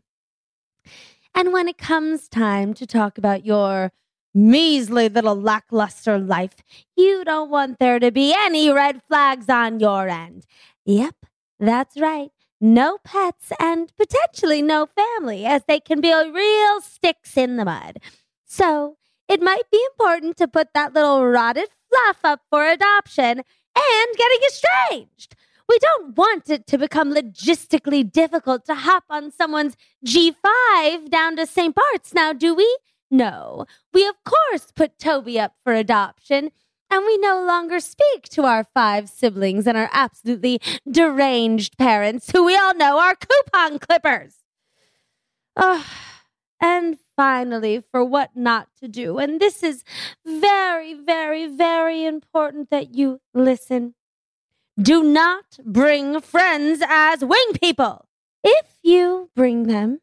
And 1.36 1.54
when 1.54 1.68
it 1.68 1.78
comes 1.78 2.28
time 2.28 2.74
to 2.76 2.86
talk 2.86 3.18
about 3.18 3.46
your 3.46 3.92
measly 4.34 5.10
little 5.10 5.40
lackluster 5.40 6.18
life, 6.20 6.58
you 6.96 7.24
don't 7.24 7.50
want 7.50 7.80
there 7.80 8.00
to 8.00 8.12
be 8.12 8.34
any 8.38 8.72
red 8.72 9.02
flags 9.08 9.50
on 9.50 9.80
your 9.80 10.08
end. 10.08 10.46
Yep, 10.86 11.16
that's 11.60 12.00
right 12.00 12.32
no 12.62 12.98
pets, 13.04 13.52
and 13.60 13.92
potentially 13.98 14.62
no 14.62 14.86
family, 14.86 15.46
as 15.46 15.64
they 15.68 15.80
can 15.80 16.02
be 16.02 16.14
real 16.14 16.82
sticks 16.82 17.38
in 17.38 17.58
the 17.58 17.66
mud. 17.66 18.00
So 18.46 18.98
it 19.28 19.42
might 19.42 19.70
be 19.72 19.84
important 19.92 20.38
to 20.38 20.48
put 20.48 20.70
that 20.74 20.94
little 20.94 21.26
rotted 21.26 21.70
fluff 21.90 22.18
up 22.24 22.42
for 22.50 22.66
adoption 22.66 23.44
and 23.80 24.18
getting 24.18 24.40
estranged. 24.48 25.36
We 25.68 25.78
don't 25.80 26.18
want 26.18 26.50
it 26.50 26.66
to 26.68 26.78
become 26.78 27.14
logistically 27.14 28.12
difficult 28.12 28.66
to 28.66 28.76
hop 28.76 29.04
on 29.10 29.32
someone's 29.32 29.78
G5 30.06 31.10
down 31.10 31.36
to 31.36 31.46
St. 31.46 31.76
Bart's 31.76 32.14
now, 32.14 32.34
do 32.34 32.56
we? 32.56 32.78
No. 33.12 33.66
We, 33.94 34.08
of 34.08 34.16
course, 34.24 34.72
put 34.76 34.98
Toby 34.98 35.40
up 35.40 35.54
for 35.64 35.74
adoption 35.74 36.52
and 36.90 37.06
we 37.06 37.18
no 37.18 37.44
longer 37.44 37.80
speak 37.80 38.24
to 38.32 38.44
our 38.44 38.64
five 38.74 39.10
siblings 39.10 39.68
and 39.68 39.78
our 39.78 39.90
absolutely 39.94 40.60
deranged 40.90 41.78
parents, 41.78 42.32
who 42.32 42.44
we 42.44 42.58
all 42.58 42.74
know 42.74 43.00
are 43.00 43.16
coupon 43.16 43.80
clippers. 43.80 44.38
Oh, 45.56 45.86
and 46.60 46.98
finally, 47.20 47.84
for 47.92 48.02
what 48.02 48.30
not 48.34 48.70
to 48.80 48.88
do. 48.88 49.18
And 49.18 49.42
this 49.42 49.62
is 49.62 49.84
very, 50.26 50.94
very, 50.94 51.48
very 51.48 52.06
important 52.06 52.70
that 52.70 52.96
you 52.96 53.20
listen. 53.34 53.94
Do 54.82 55.04
not 55.04 55.60
bring 55.66 56.22
friends 56.22 56.82
as 56.88 57.26
wing 57.26 57.52
people. 57.62 58.06
If 58.42 58.68
you 58.84 59.32
bring 59.36 59.64
them, 59.64 60.00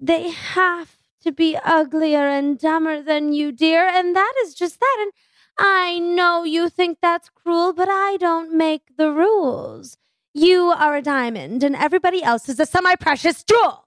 they 0.00 0.30
have 0.30 0.96
to 1.22 1.30
be 1.30 1.56
uglier 1.64 2.26
and 2.26 2.58
dumber 2.58 3.02
than 3.02 3.32
you, 3.32 3.52
dear. 3.52 3.86
And 3.86 4.16
that 4.16 4.32
is 4.42 4.52
just 4.52 4.80
that. 4.80 4.96
And 5.00 5.12
I 5.60 6.00
know 6.00 6.42
you 6.42 6.68
think 6.68 6.98
that's 7.00 7.30
cruel, 7.30 7.72
but 7.72 7.88
I 7.88 8.16
don't 8.16 8.52
make 8.52 8.96
the 8.96 9.12
rules. 9.12 9.96
You 10.34 10.74
are 10.76 10.96
a 10.96 11.02
diamond, 11.02 11.62
and 11.62 11.76
everybody 11.76 12.20
else 12.20 12.48
is 12.48 12.58
a 12.58 12.66
semi 12.66 12.96
precious 12.96 13.44
jewel. 13.44 13.84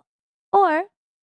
Or 0.53 0.85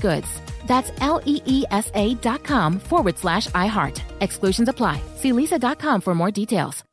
goods. 0.00 0.28
That's 0.66 0.92
L 1.00 1.20
E 1.24 1.42
E 1.46 1.64
S 1.70 1.90
A 1.94 2.14
dot 2.14 2.44
com 2.44 2.78
forward 2.78 3.18
slash 3.18 3.48
iHeart. 3.48 4.00
Exclusions 4.20 4.68
apply. 4.68 5.00
See 5.16 5.32
leesa.com 5.32 6.00
for 6.00 6.14
more 6.14 6.30
details. 6.30 6.84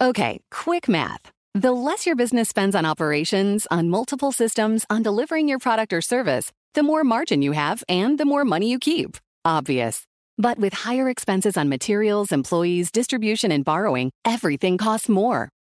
Okay, 0.00 0.40
quick 0.50 0.88
math. 0.88 1.30
The 1.54 1.72
less 1.72 2.06
your 2.06 2.14
business 2.14 2.48
spends 2.48 2.76
on 2.76 2.86
operations, 2.86 3.66
on 3.70 3.88
multiple 3.88 4.30
systems, 4.30 4.86
on 4.88 5.02
delivering 5.02 5.48
your 5.48 5.58
product 5.58 5.92
or 5.92 6.00
service, 6.00 6.52
the 6.74 6.84
more 6.84 7.02
margin 7.02 7.42
you 7.42 7.52
have 7.52 7.82
and 7.88 8.16
the 8.16 8.24
more 8.24 8.44
money 8.44 8.70
you 8.70 8.78
keep. 8.78 9.16
Obvious. 9.44 10.04
But 10.36 10.58
with 10.58 10.72
higher 10.72 11.08
expenses 11.08 11.56
on 11.56 11.68
materials, 11.68 12.30
employees, 12.30 12.92
distribution, 12.92 13.50
and 13.50 13.64
borrowing, 13.64 14.12
everything 14.24 14.78
costs 14.78 15.08
more. 15.08 15.48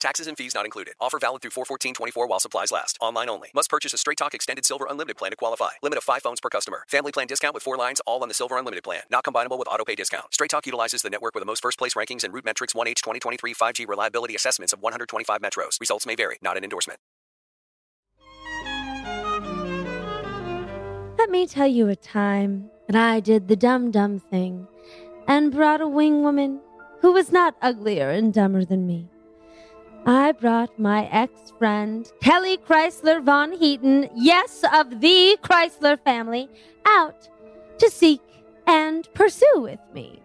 Taxes 0.00 0.28
and 0.28 0.36
fees 0.36 0.54
not 0.54 0.64
included. 0.64 0.94
Offer 1.00 1.18
valid 1.18 1.42
through 1.42 1.50
41424 1.50 2.28
while 2.28 2.38
supplies 2.40 2.70
last. 2.70 2.96
Online 3.00 3.28
only. 3.28 3.50
Must 3.54 3.68
purchase 3.68 3.92
a 3.92 3.98
Straight 3.98 4.18
Talk 4.18 4.32
Extended 4.32 4.64
Silver 4.64 4.86
Unlimited 4.88 5.16
plan 5.16 5.32
to 5.32 5.36
qualify. 5.36 5.70
Limit 5.82 5.98
of 5.98 6.04
5 6.04 6.22
phones 6.22 6.40
per 6.40 6.48
customer. 6.48 6.84
Family 6.88 7.10
plan 7.10 7.26
discount 7.26 7.54
with 7.54 7.64
4 7.64 7.76
lines 7.76 8.00
all 8.06 8.22
on 8.22 8.28
the 8.28 8.34
Silver 8.34 8.56
Unlimited 8.56 8.84
plan. 8.84 9.02
Not 9.10 9.24
combinable 9.24 9.58
with 9.58 9.68
auto 9.68 9.84
pay 9.84 9.96
discount. 9.96 10.32
Straight 10.32 10.50
Talk 10.50 10.66
utilizes 10.66 11.02
the 11.02 11.10
network 11.10 11.34
with 11.34 11.42
the 11.42 11.46
most 11.46 11.62
first 11.62 11.78
place 11.78 11.94
rankings 11.94 12.22
and 12.22 12.32
root 12.32 12.44
metrics 12.44 12.74
1H 12.74 13.02
2023 13.02 13.54
5G 13.54 13.88
reliability 13.88 14.36
assessments 14.36 14.72
of 14.72 14.80
125 14.82 15.40
metros. 15.40 15.80
Results 15.80 16.06
may 16.06 16.14
vary. 16.14 16.38
Not 16.42 16.56
an 16.56 16.64
endorsement. 16.64 17.00
Let 21.18 21.30
me 21.30 21.46
tell 21.46 21.66
you 21.66 21.88
a 21.88 21.96
time 21.96 22.70
that 22.86 22.96
I 22.96 23.20
did 23.20 23.48
the 23.48 23.56
dumb 23.56 23.90
dumb 23.90 24.18
thing 24.20 24.68
and 25.26 25.52
brought 25.52 25.80
a 25.80 25.88
wing 25.88 26.22
woman 26.22 26.60
who 27.00 27.12
was 27.12 27.32
not 27.32 27.56
uglier 27.60 28.10
and 28.10 28.32
dumber 28.32 28.64
than 28.64 28.86
me. 28.86 29.10
I 30.06 30.32
brought 30.32 30.78
my 30.78 31.08
ex 31.10 31.52
friend, 31.58 32.10
Kelly 32.22 32.56
Chrysler 32.56 33.22
Von 33.22 33.52
Heaton, 33.52 34.08
yes, 34.14 34.64
of 34.72 35.00
the 35.00 35.36
Chrysler 35.42 35.98
family, 36.02 36.48
out 36.86 37.28
to 37.78 37.90
seek 37.90 38.20
and 38.66 39.08
pursue 39.14 39.60
with 39.60 39.80
me. 39.94 40.22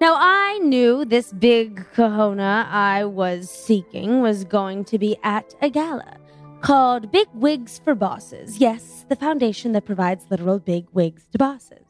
Now, 0.00 0.16
I 0.16 0.58
knew 0.58 1.04
this 1.04 1.32
big 1.32 1.86
kahuna 1.94 2.68
I 2.70 3.04
was 3.04 3.48
seeking 3.50 4.20
was 4.20 4.44
going 4.44 4.84
to 4.86 4.98
be 4.98 5.16
at 5.22 5.54
a 5.62 5.70
gala 5.70 6.16
called 6.60 7.12
Big 7.12 7.28
Wigs 7.34 7.80
for 7.84 7.94
Bosses. 7.94 8.58
Yes, 8.58 9.06
the 9.08 9.16
foundation 9.16 9.72
that 9.72 9.84
provides 9.84 10.24
literal 10.30 10.58
big 10.58 10.86
wigs 10.92 11.26
to 11.32 11.38
bosses. 11.38 11.84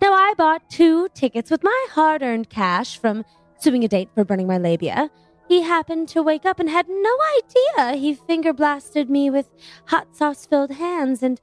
Now, 0.00 0.12
I 0.12 0.34
bought 0.36 0.68
two 0.68 1.08
tickets 1.14 1.50
with 1.50 1.62
my 1.62 1.86
hard 1.90 2.22
earned 2.22 2.50
cash 2.50 2.98
from 2.98 3.24
suing 3.60 3.84
a 3.84 3.88
date 3.88 4.08
for 4.14 4.24
burning 4.24 4.48
my 4.48 4.58
labia. 4.58 5.10
He 5.48 5.62
happened 5.62 6.08
to 6.10 6.22
wake 6.22 6.46
up 6.46 6.58
and 6.58 6.70
had 6.70 6.88
no 6.88 7.16
idea 7.38 7.98
he 8.00 8.14
finger 8.14 8.52
blasted 8.52 9.10
me 9.10 9.28
with 9.28 9.50
hot 9.86 10.16
sauce 10.16 10.46
filled 10.46 10.72
hands, 10.72 11.22
and, 11.22 11.40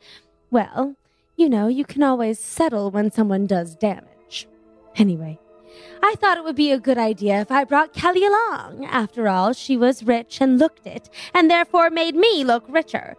well, 0.49 0.95
you 1.35 1.49
know, 1.49 1.67
you 1.67 1.85
can 1.85 2.03
always 2.03 2.39
settle 2.39 2.91
when 2.91 3.11
someone 3.11 3.45
does 3.45 3.75
damage. 3.75 4.47
Anyway, 4.95 5.39
I 6.01 6.15
thought 6.15 6.37
it 6.37 6.43
would 6.43 6.55
be 6.55 6.71
a 6.71 6.79
good 6.79 6.97
idea 6.97 7.39
if 7.41 7.51
I 7.51 7.63
brought 7.63 7.93
Kelly 7.93 8.25
along. 8.25 8.85
After 8.85 9.27
all, 9.27 9.53
she 9.53 9.77
was 9.77 10.03
rich 10.03 10.41
and 10.41 10.57
looked 10.59 10.87
it, 10.87 11.09
and 11.33 11.49
therefore 11.49 11.89
made 11.89 12.15
me 12.15 12.43
look 12.43 12.63
richer. 12.67 13.15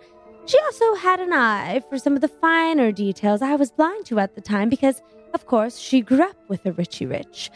She 0.46 0.58
also 0.64 0.94
had 0.94 1.20
an 1.20 1.32
eye 1.32 1.82
for 1.88 1.99
some 1.99 2.14
of 2.14 2.20
the 2.20 2.28
finer 2.28 2.90
details 2.90 3.42
I 3.42 3.54
was 3.54 3.70
blind 3.70 4.06
to 4.06 4.18
at 4.18 4.34
the 4.34 4.40
time 4.40 4.68
because, 4.68 5.00
of 5.32 5.46
course, 5.46 5.78
she 5.78 6.00
grew 6.00 6.22
up 6.22 6.37
with 6.49 6.66
a 6.66 6.72
Richie 6.72 7.06
Rich. 7.06 7.50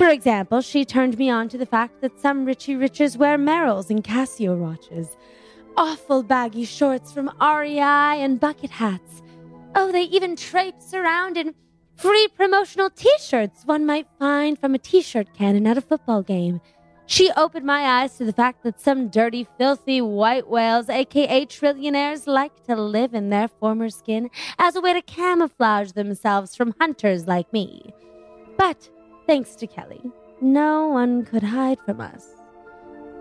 For 0.00 0.08
example, 0.08 0.62
she 0.62 0.86
turned 0.86 1.18
me 1.18 1.28
on 1.28 1.50
to 1.50 1.58
the 1.58 1.66
fact 1.66 2.00
that 2.00 2.18
some 2.18 2.46
Richie 2.46 2.74
Riches 2.74 3.18
wear 3.18 3.36
Merrells 3.36 3.90
and 3.90 4.02
Casio 4.02 4.56
watches, 4.56 5.14
awful 5.76 6.22
baggy 6.22 6.64
shorts 6.64 7.12
from 7.12 7.30
REI, 7.38 8.22
and 8.22 8.40
bucket 8.40 8.70
hats. 8.70 9.20
Oh, 9.74 9.92
they 9.92 10.04
even 10.04 10.36
traipse 10.36 10.94
around 10.94 11.36
in 11.36 11.54
free 11.96 12.28
promotional 12.28 12.88
t 12.88 13.10
shirts 13.20 13.66
one 13.66 13.84
might 13.84 14.06
find 14.18 14.58
from 14.58 14.74
a 14.74 14.78
t 14.78 15.02
shirt 15.02 15.34
cannon 15.34 15.66
at 15.66 15.76
a 15.76 15.82
football 15.82 16.22
game. 16.22 16.62
She 17.04 17.30
opened 17.36 17.66
my 17.66 18.00
eyes 18.00 18.16
to 18.16 18.24
the 18.24 18.32
fact 18.32 18.62
that 18.62 18.80
some 18.80 19.08
dirty, 19.08 19.46
filthy 19.58 20.00
white 20.00 20.48
whales, 20.48 20.88
aka 20.88 21.44
trillionaires, 21.44 22.26
like 22.26 22.64
to 22.64 22.74
live 22.74 23.12
in 23.12 23.28
their 23.28 23.48
former 23.48 23.90
skin 23.90 24.30
as 24.58 24.76
a 24.76 24.80
way 24.80 24.94
to 24.94 25.02
camouflage 25.02 25.92
themselves 25.92 26.56
from 26.56 26.74
hunters 26.80 27.26
like 27.26 27.52
me. 27.52 27.92
But, 28.56 28.88
thanks 29.30 29.54
to 29.54 29.64
Kelly, 29.64 30.02
no 30.40 30.88
one 30.88 31.24
could 31.24 31.44
hide 31.44 31.78
from 31.86 32.00
us. 32.00 32.26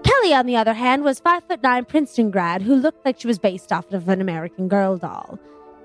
Kelly, 0.04 0.34
on 0.34 0.48
the 0.48 0.56
other 0.56 0.74
hand, 0.74 1.04
was 1.04 1.20
five 1.20 1.44
foot 1.44 1.62
nine 1.62 1.86
Princeton 1.86 2.32
grad 2.32 2.64
who 2.64 2.74
looked 2.74 3.06
like 3.06 3.20
she 3.20 3.28
was 3.28 3.38
based 3.38 3.72
off 3.72 3.94
of 3.94 4.10
an 4.10 4.20
American 4.20 4.68
Girl 4.68 4.98
doll. 4.98 5.38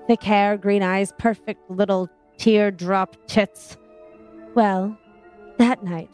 Thick 0.07 0.23
hair, 0.23 0.57
green 0.57 0.81
eyes, 0.81 1.13
perfect 1.19 1.69
little 1.69 2.09
teardrop 2.39 3.15
tits. 3.27 3.77
Well, 4.55 4.97
that 5.59 5.83
night, 5.83 6.09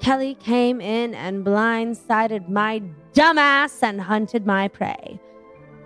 Kelly 0.00 0.34
came 0.34 0.80
in 0.80 1.14
and 1.14 1.46
blindsided 1.46 2.48
my 2.48 2.82
dumbass 3.12 3.80
and 3.80 4.00
hunted 4.00 4.44
my 4.44 4.66
prey. 4.66 5.20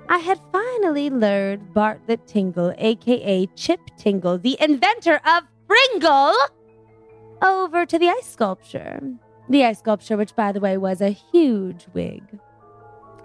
I 0.08 0.16
had 0.16 0.40
finally 0.50 1.10
lured 1.10 1.74
Bartlett 1.74 2.26
Tingle, 2.26 2.72
aka 2.78 3.46
Chip 3.54 3.80
Tingle, 3.98 4.38
the 4.38 4.56
inventor 4.60 5.20
of 5.26 5.42
Pringle, 5.68 6.32
over 7.42 7.86
to 7.86 7.98
the 7.98 8.08
ice 8.08 8.26
sculpture. 8.26 9.00
The 9.48 9.64
ice 9.64 9.78
sculpture, 9.78 10.16
which, 10.16 10.36
by 10.36 10.52
the 10.52 10.60
way, 10.60 10.76
was 10.76 11.00
a 11.00 11.10
huge 11.10 11.86
wig. 11.92 12.22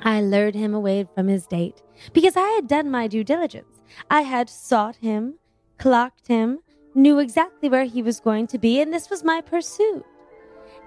I 0.02 0.22
lured 0.22 0.56
him 0.56 0.74
away 0.74 1.08
from 1.16 1.28
his 1.28 1.48
date 1.48 1.82
because 2.14 2.36
I 2.36 2.48
had 2.50 2.68
done 2.68 2.90
my 2.90 3.08
due 3.08 3.24
diligence. 3.24 3.82
I 4.10 4.22
had 4.22 4.50
sought 4.50 4.98
him, 4.98 5.36
clocked 5.78 6.28
him, 6.28 6.60
knew 6.94 7.20
exactly 7.20 7.70
where 7.70 7.86
he 7.86 8.02
was 8.02 8.20
going 8.20 8.48
to 8.48 8.58
be, 8.58 8.82
and 8.82 8.94
this 8.94 9.10
was 9.10 9.24
my 9.24 9.42
pursuit. 9.42 10.06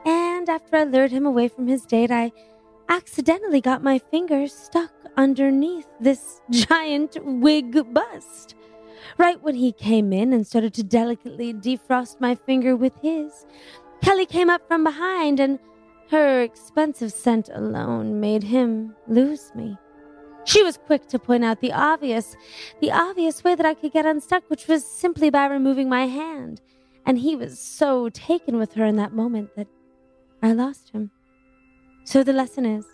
And 0.04 0.48
after 0.48 0.76
I 0.76 0.84
lured 0.84 1.10
him 1.10 1.26
away 1.26 1.48
from 1.48 1.66
his 1.66 1.84
date, 1.84 2.10
I 2.10 2.32
accidentally 2.88 3.60
got 3.60 3.82
my 3.82 3.98
fingers 3.98 4.54
stuck 4.54 4.92
underneath 5.16 5.86
this 6.00 6.40
giant 6.50 7.16
wig 7.22 7.92
bust. 7.92 8.54
Right 9.16 9.42
when 9.42 9.54
he 9.54 9.72
came 9.72 10.12
in 10.12 10.32
and 10.32 10.46
started 10.46 10.74
to 10.74 10.82
delicately 10.82 11.52
defrost 11.52 12.20
my 12.20 12.34
finger 12.34 12.76
with 12.76 12.92
his, 13.00 13.46
Kelly 14.02 14.26
came 14.26 14.50
up 14.50 14.66
from 14.68 14.84
behind, 14.84 15.40
and 15.40 15.58
her 16.10 16.42
expensive 16.42 17.12
scent 17.12 17.50
alone 17.52 18.20
made 18.20 18.44
him 18.44 18.94
lose 19.06 19.52
me. 19.54 19.76
She 20.44 20.62
was 20.62 20.78
quick 20.78 21.08
to 21.08 21.18
point 21.18 21.44
out 21.44 21.60
the 21.60 21.72
obvious, 21.72 22.34
the 22.80 22.90
obvious 22.90 23.44
way 23.44 23.54
that 23.54 23.66
I 23.66 23.74
could 23.74 23.92
get 23.92 24.06
unstuck, 24.06 24.44
which 24.48 24.66
was 24.66 24.86
simply 24.86 25.28
by 25.28 25.46
removing 25.46 25.88
my 25.88 26.06
hand. 26.06 26.62
And 27.04 27.18
he 27.18 27.36
was 27.36 27.58
so 27.58 28.08
taken 28.08 28.56
with 28.56 28.72
her 28.74 28.86
in 28.86 28.96
that 28.96 29.12
moment 29.12 29.54
that 29.56 29.66
I 30.42 30.52
lost 30.52 30.90
him. 30.90 31.10
So 32.04 32.22
the 32.22 32.32
lesson 32.32 32.64
is 32.64 32.86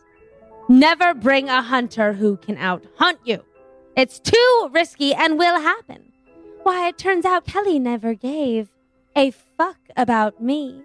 never 0.68 1.14
bring 1.14 1.48
a 1.48 1.62
hunter 1.62 2.14
who 2.14 2.36
can 2.38 2.56
out 2.56 2.84
hunt 2.96 3.20
you. 3.24 3.44
It's 3.96 4.18
too 4.18 4.70
risky 4.72 5.14
and 5.14 5.38
will 5.38 5.61
happen. 5.61 6.12
Why, 6.64 6.88
it 6.88 6.98
turns 6.98 7.24
out 7.24 7.46
Kelly 7.46 7.78
never 7.78 8.14
gave 8.14 8.68
a 9.14 9.30
fuck 9.30 9.78
about 9.96 10.42
me. 10.42 10.83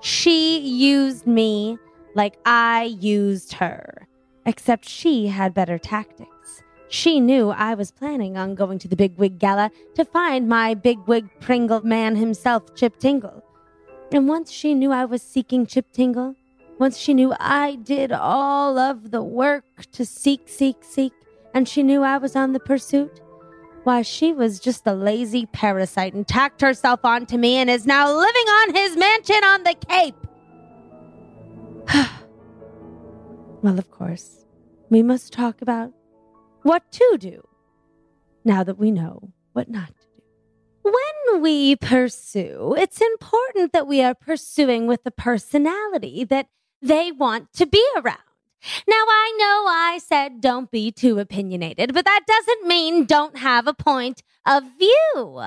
She 0.00 0.58
used 0.58 1.26
me 1.26 1.78
like 2.14 2.38
I 2.44 2.96
used 2.98 3.52
her, 3.54 4.08
except 4.46 4.88
she 4.88 5.28
had 5.28 5.54
better 5.54 5.78
tactics. 5.78 6.62
She 6.88 7.20
knew 7.20 7.50
I 7.50 7.74
was 7.74 7.92
planning 7.92 8.36
on 8.36 8.56
going 8.56 8.80
to 8.80 8.88
the 8.88 8.96
Big 8.96 9.16
Wig 9.16 9.38
Gala 9.38 9.70
to 9.94 10.04
find 10.04 10.48
my 10.48 10.74
Big 10.74 10.98
Wig 11.06 11.28
Pringle 11.38 11.82
man 11.82 12.16
himself, 12.16 12.74
Chip 12.74 12.98
Tingle. 12.98 13.44
And 14.10 14.28
once 14.28 14.50
she 14.50 14.74
knew 14.74 14.90
I 14.90 15.04
was 15.04 15.22
seeking 15.22 15.66
Chip 15.66 15.92
Tingle, 15.92 16.34
once 16.80 16.98
she 16.98 17.14
knew 17.14 17.32
I 17.38 17.76
did 17.76 18.10
all 18.10 18.76
of 18.76 19.12
the 19.12 19.22
work 19.22 19.64
to 19.92 20.04
seek, 20.04 20.48
seek, 20.48 20.78
seek, 20.82 21.12
and 21.54 21.68
she 21.68 21.82
knew 21.82 22.02
I 22.02 22.18
was 22.18 22.36
on 22.36 22.52
the 22.52 22.60
pursuit, 22.60 23.20
why, 23.84 24.02
she 24.02 24.32
was 24.32 24.60
just 24.60 24.86
a 24.86 24.92
lazy 24.92 25.46
parasite 25.46 26.12
and 26.12 26.28
tacked 26.28 26.60
herself 26.60 27.00
onto 27.04 27.38
me 27.38 27.56
and 27.56 27.70
is 27.70 27.86
now 27.86 28.12
living 28.12 28.46
on 28.46 28.74
his 28.74 28.96
mansion 28.96 29.42
on 29.42 29.62
the 29.62 29.74
Cape. 29.88 30.14
well, 33.62 33.78
of 33.78 33.90
course, 33.90 34.44
we 34.90 35.02
must 35.02 35.32
talk 35.32 35.62
about 35.62 35.92
what 36.62 36.92
to 36.92 37.16
do 37.18 37.42
now 38.44 38.62
that 38.62 38.78
we 38.78 38.90
know 38.90 39.32
what 39.54 39.70
not 39.70 39.88
to 39.88 39.94
do. 39.94 40.22
When 40.82 41.42
we 41.42 41.76
pursue, 41.76 42.74
it's 42.76 43.00
important 43.00 43.72
that 43.72 43.86
we 43.86 44.02
are 44.02 44.14
pursuing 44.14 44.86
with 44.86 45.04
the 45.04 45.10
personality 45.10 46.24
that 46.24 46.48
they 46.82 47.12
want 47.12 47.52
to 47.54 47.66
be 47.66 47.84
around. 47.96 48.18
Now, 48.86 48.94
I 49.08 49.34
know 49.38 49.70
I 49.70 50.00
said 50.04 50.40
don't 50.40 50.70
be 50.70 50.90
too 50.92 51.18
opinionated, 51.18 51.94
but 51.94 52.04
that 52.04 52.20
doesn't 52.26 52.68
mean 52.68 53.04
don't 53.04 53.38
have 53.38 53.66
a 53.66 53.74
point 53.74 54.22
of 54.46 54.64
view. 54.78 55.42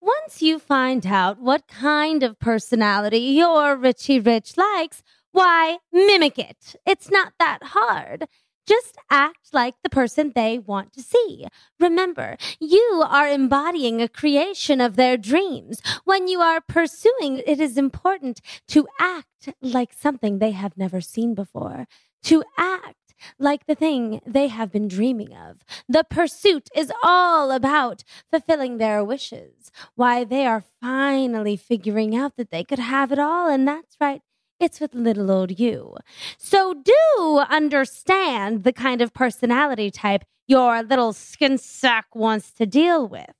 once 0.00 0.42
you 0.42 0.58
find 0.58 1.06
out 1.06 1.40
what 1.40 1.66
kind 1.66 2.22
of 2.22 2.38
personality 2.38 3.18
your 3.18 3.76
Richie 3.76 4.20
Rich 4.20 4.56
likes, 4.56 5.02
why 5.32 5.78
mimic 5.92 6.38
it? 6.38 6.76
It's 6.86 7.10
not 7.10 7.32
that 7.38 7.58
hard. 7.62 8.26
Just 8.66 8.98
act 9.10 9.48
like 9.54 9.76
the 9.82 9.88
person 9.88 10.32
they 10.34 10.58
want 10.58 10.92
to 10.92 11.02
see. 11.02 11.46
Remember, 11.80 12.36
you 12.60 13.02
are 13.08 13.26
embodying 13.26 14.02
a 14.02 14.08
creation 14.08 14.80
of 14.80 14.96
their 14.96 15.16
dreams. 15.16 15.80
When 16.04 16.28
you 16.28 16.40
are 16.40 16.60
pursuing, 16.60 17.42
it 17.46 17.60
is 17.60 17.78
important 17.78 18.42
to 18.68 18.86
act 19.00 19.48
like 19.62 19.94
something 19.94 20.38
they 20.38 20.50
have 20.50 20.76
never 20.76 21.00
seen 21.00 21.34
before. 21.34 21.86
To 22.24 22.42
act 22.56 22.94
like 23.38 23.66
the 23.66 23.74
thing 23.74 24.20
they 24.26 24.48
have 24.48 24.70
been 24.70 24.88
dreaming 24.88 25.34
of. 25.34 25.64
The 25.88 26.04
pursuit 26.04 26.68
is 26.74 26.92
all 27.02 27.50
about 27.50 28.04
fulfilling 28.30 28.78
their 28.78 29.02
wishes. 29.04 29.70
Why 29.94 30.24
they 30.24 30.46
are 30.46 30.64
finally 30.80 31.56
figuring 31.56 32.14
out 32.16 32.36
that 32.36 32.50
they 32.50 32.64
could 32.64 32.78
have 32.78 33.12
it 33.12 33.18
all, 33.18 33.48
and 33.48 33.66
that's 33.66 33.96
right. 34.00 34.22
It's 34.60 34.80
with 34.80 34.94
little 34.94 35.30
old 35.30 35.58
you. 35.58 35.96
So 36.36 36.74
do 36.74 37.44
understand 37.48 38.64
the 38.64 38.72
kind 38.72 39.00
of 39.00 39.14
personality 39.14 39.90
type 39.90 40.24
your 40.48 40.82
little 40.82 41.12
skin 41.12 41.58
sack 41.58 42.06
wants 42.14 42.50
to 42.52 42.66
deal 42.66 43.06
with. 43.06 43.30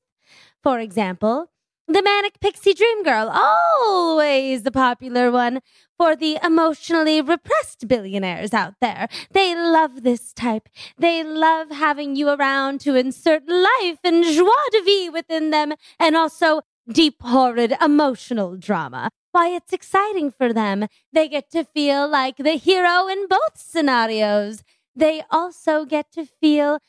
For 0.63 0.79
example, 0.79 1.51
the 1.89 2.03
manic 2.03 2.39
pixie 2.41 2.75
dream 2.75 3.03
girl, 3.03 3.31
always 3.33 4.63
the 4.63 4.71
popular 4.71 5.31
one 5.31 5.61
for 5.97 6.15
the 6.15 6.39
emotionally 6.45 7.21
repressed 7.23 7.89
billionaires 7.89 8.53
out 8.53 8.75
there. 8.81 9.09
They 9.33 9.55
love 9.55 10.03
this 10.03 10.33
type. 10.35 10.69
They 10.99 11.25
love 11.25 11.71
having 11.71 12.15
you 12.15 12.29
around 12.29 12.81
to 12.83 12.95
insert 12.95 13.49
life 13.49 13.99
and 14.05 14.23
joie 14.23 14.69
de 14.71 14.83
vivre 14.85 15.13
within 15.13 15.51
them 15.51 15.73
and 15.99 16.15
also 16.15 16.61
deep, 16.93 17.17
horrid 17.23 17.75
emotional 17.81 18.57
drama. 18.57 19.11
Why, 19.33 19.49
it's 19.49 19.73
exciting 19.73 20.31
for 20.31 20.53
them. 20.53 20.87
They 21.13 21.29
get 21.29 21.51
to 21.53 21.65
feel 21.65 22.09
like 22.09 22.37
the 22.37 22.57
hero 22.57 23.09
in 23.09 23.27
both 23.29 23.57
scenarios. 23.57 24.63
They 24.95 25.23
also 25.31 25.85
get 25.85 26.13
to 26.13 26.27
feel 26.27 26.81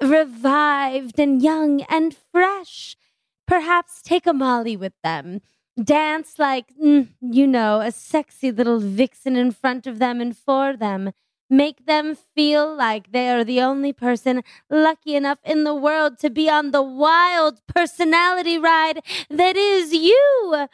revived 0.00 1.18
and 1.18 1.42
young 1.42 1.82
and 1.82 2.16
fresh. 2.32 2.96
Perhaps 3.46 4.02
take 4.02 4.26
a 4.26 4.32
molly 4.32 4.76
with 4.76 4.94
them. 5.02 5.40
Dance 5.82 6.38
like, 6.38 6.66
mm, 6.82 7.08
you 7.20 7.46
know, 7.46 7.80
a 7.80 7.90
sexy 7.90 8.52
little 8.52 8.78
vixen 8.78 9.36
in 9.36 9.50
front 9.52 9.86
of 9.86 9.98
them 9.98 10.20
and 10.20 10.36
for 10.36 10.76
them. 10.76 11.12
Make 11.50 11.84
them 11.86 12.14
feel 12.14 12.74
like 12.74 13.12
they 13.12 13.28
are 13.28 13.44
the 13.44 13.60
only 13.60 13.92
person 13.92 14.42
lucky 14.70 15.14
enough 15.14 15.38
in 15.44 15.64
the 15.64 15.74
world 15.74 16.18
to 16.20 16.30
be 16.30 16.48
on 16.48 16.70
the 16.70 16.82
wild 16.82 17.60
personality 17.66 18.56
ride 18.56 19.00
that 19.28 19.56
is 19.56 19.92
you. 19.92 20.66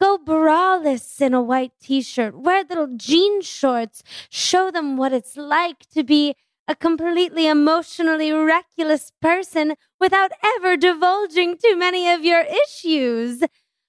Go 0.00 0.18
braless 0.18 1.20
in 1.20 1.32
a 1.32 1.40
white 1.42 1.72
t 1.80 2.02
shirt, 2.02 2.36
wear 2.36 2.64
little 2.64 2.88
jean 2.96 3.40
shorts, 3.40 4.02
show 4.28 4.70
them 4.70 4.96
what 4.96 5.12
it's 5.12 5.36
like 5.36 5.88
to 5.94 6.02
be 6.02 6.34
a 6.72 6.74
completely 6.74 7.46
emotionally 7.46 8.32
reckless 8.32 9.12
person 9.20 9.74
without 10.00 10.30
ever 10.42 10.74
divulging 10.74 11.58
too 11.62 11.76
many 11.76 12.08
of 12.10 12.24
your 12.24 12.44
issues. 12.64 13.42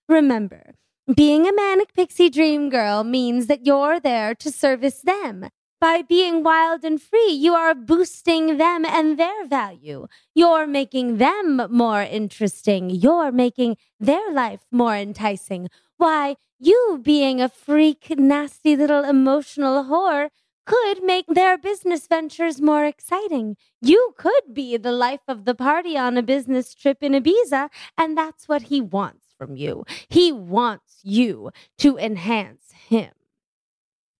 Remember, 0.09 0.75
being 1.15 1.47
a 1.47 1.53
manic 1.53 1.93
pixie 1.93 2.29
dream 2.29 2.69
girl 2.69 3.05
means 3.05 3.47
that 3.47 3.65
you're 3.65 4.01
there 4.01 4.35
to 4.35 4.51
service 4.51 4.99
them. 4.99 5.47
By 5.79 6.01
being 6.01 6.43
wild 6.43 6.83
and 6.83 7.01
free, 7.01 7.31
you 7.31 7.53
are 7.53 7.73
boosting 7.73 8.57
them 8.57 8.83
and 8.85 9.17
their 9.17 9.45
value. 9.45 10.07
You're 10.35 10.67
making 10.67 11.19
them 11.19 11.65
more 11.69 12.01
interesting. 12.01 12.89
You're 12.89 13.31
making 13.31 13.77
their 13.97 14.29
life 14.29 14.65
more 14.71 14.95
enticing. 14.97 15.69
Why, 15.95 16.35
you 16.59 16.99
being 17.01 17.39
a 17.39 17.47
freak, 17.47 18.13
nasty 18.17 18.75
little 18.75 19.05
emotional 19.05 19.85
whore 19.85 20.27
could 20.65 21.03
make 21.03 21.25
their 21.27 21.57
business 21.57 22.07
ventures 22.07 22.61
more 22.61 22.85
exciting. 22.85 23.57
You 23.81 24.13
could 24.17 24.53
be 24.53 24.77
the 24.77 24.91
life 24.91 25.21
of 25.27 25.45
the 25.45 25.55
party 25.55 25.97
on 25.97 26.17
a 26.17 26.23
business 26.23 26.73
trip 26.73 26.99
in 27.01 27.13
Ibiza, 27.13 27.69
and 27.97 28.17
that's 28.17 28.47
what 28.47 28.63
he 28.63 28.81
wants 28.81 29.27
from 29.37 29.55
you. 29.55 29.83
He 30.07 30.31
wants 30.31 30.99
you 31.03 31.51
to 31.79 31.97
enhance 31.97 32.71
him. 32.87 33.11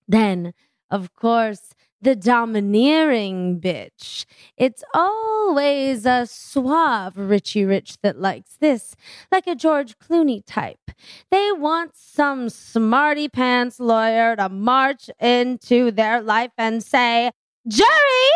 Then, 0.08 0.54
of 0.90 1.14
course, 1.14 1.74
the 2.04 2.16
domineering 2.16 3.60
bitch. 3.60 4.26
It's 4.58 4.84
always 4.94 6.06
a 6.06 6.26
suave 6.28 7.18
Richie 7.18 7.66
Rich 7.66 7.98
that 8.04 8.20
likes 8.20 8.58
this, 8.60 8.96
like 9.32 9.48
a 9.48 9.56
George 9.56 9.98
Clooney 10.00 10.44
type. 10.46 10.92
They 11.32 11.52
want 11.52 11.96
some 11.96 12.50
smarty 12.50 13.30
pants 13.30 13.80
lawyer 13.80 14.36
to 14.36 14.50
march 14.50 15.10
into 15.20 15.92
their 15.92 16.22
life 16.22 16.52
and 16.58 16.84
say, 16.84 17.32
Jury, 17.68 18.30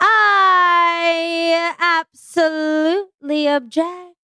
I 0.00 1.74
absolutely 1.78 3.48
object. 3.48 4.15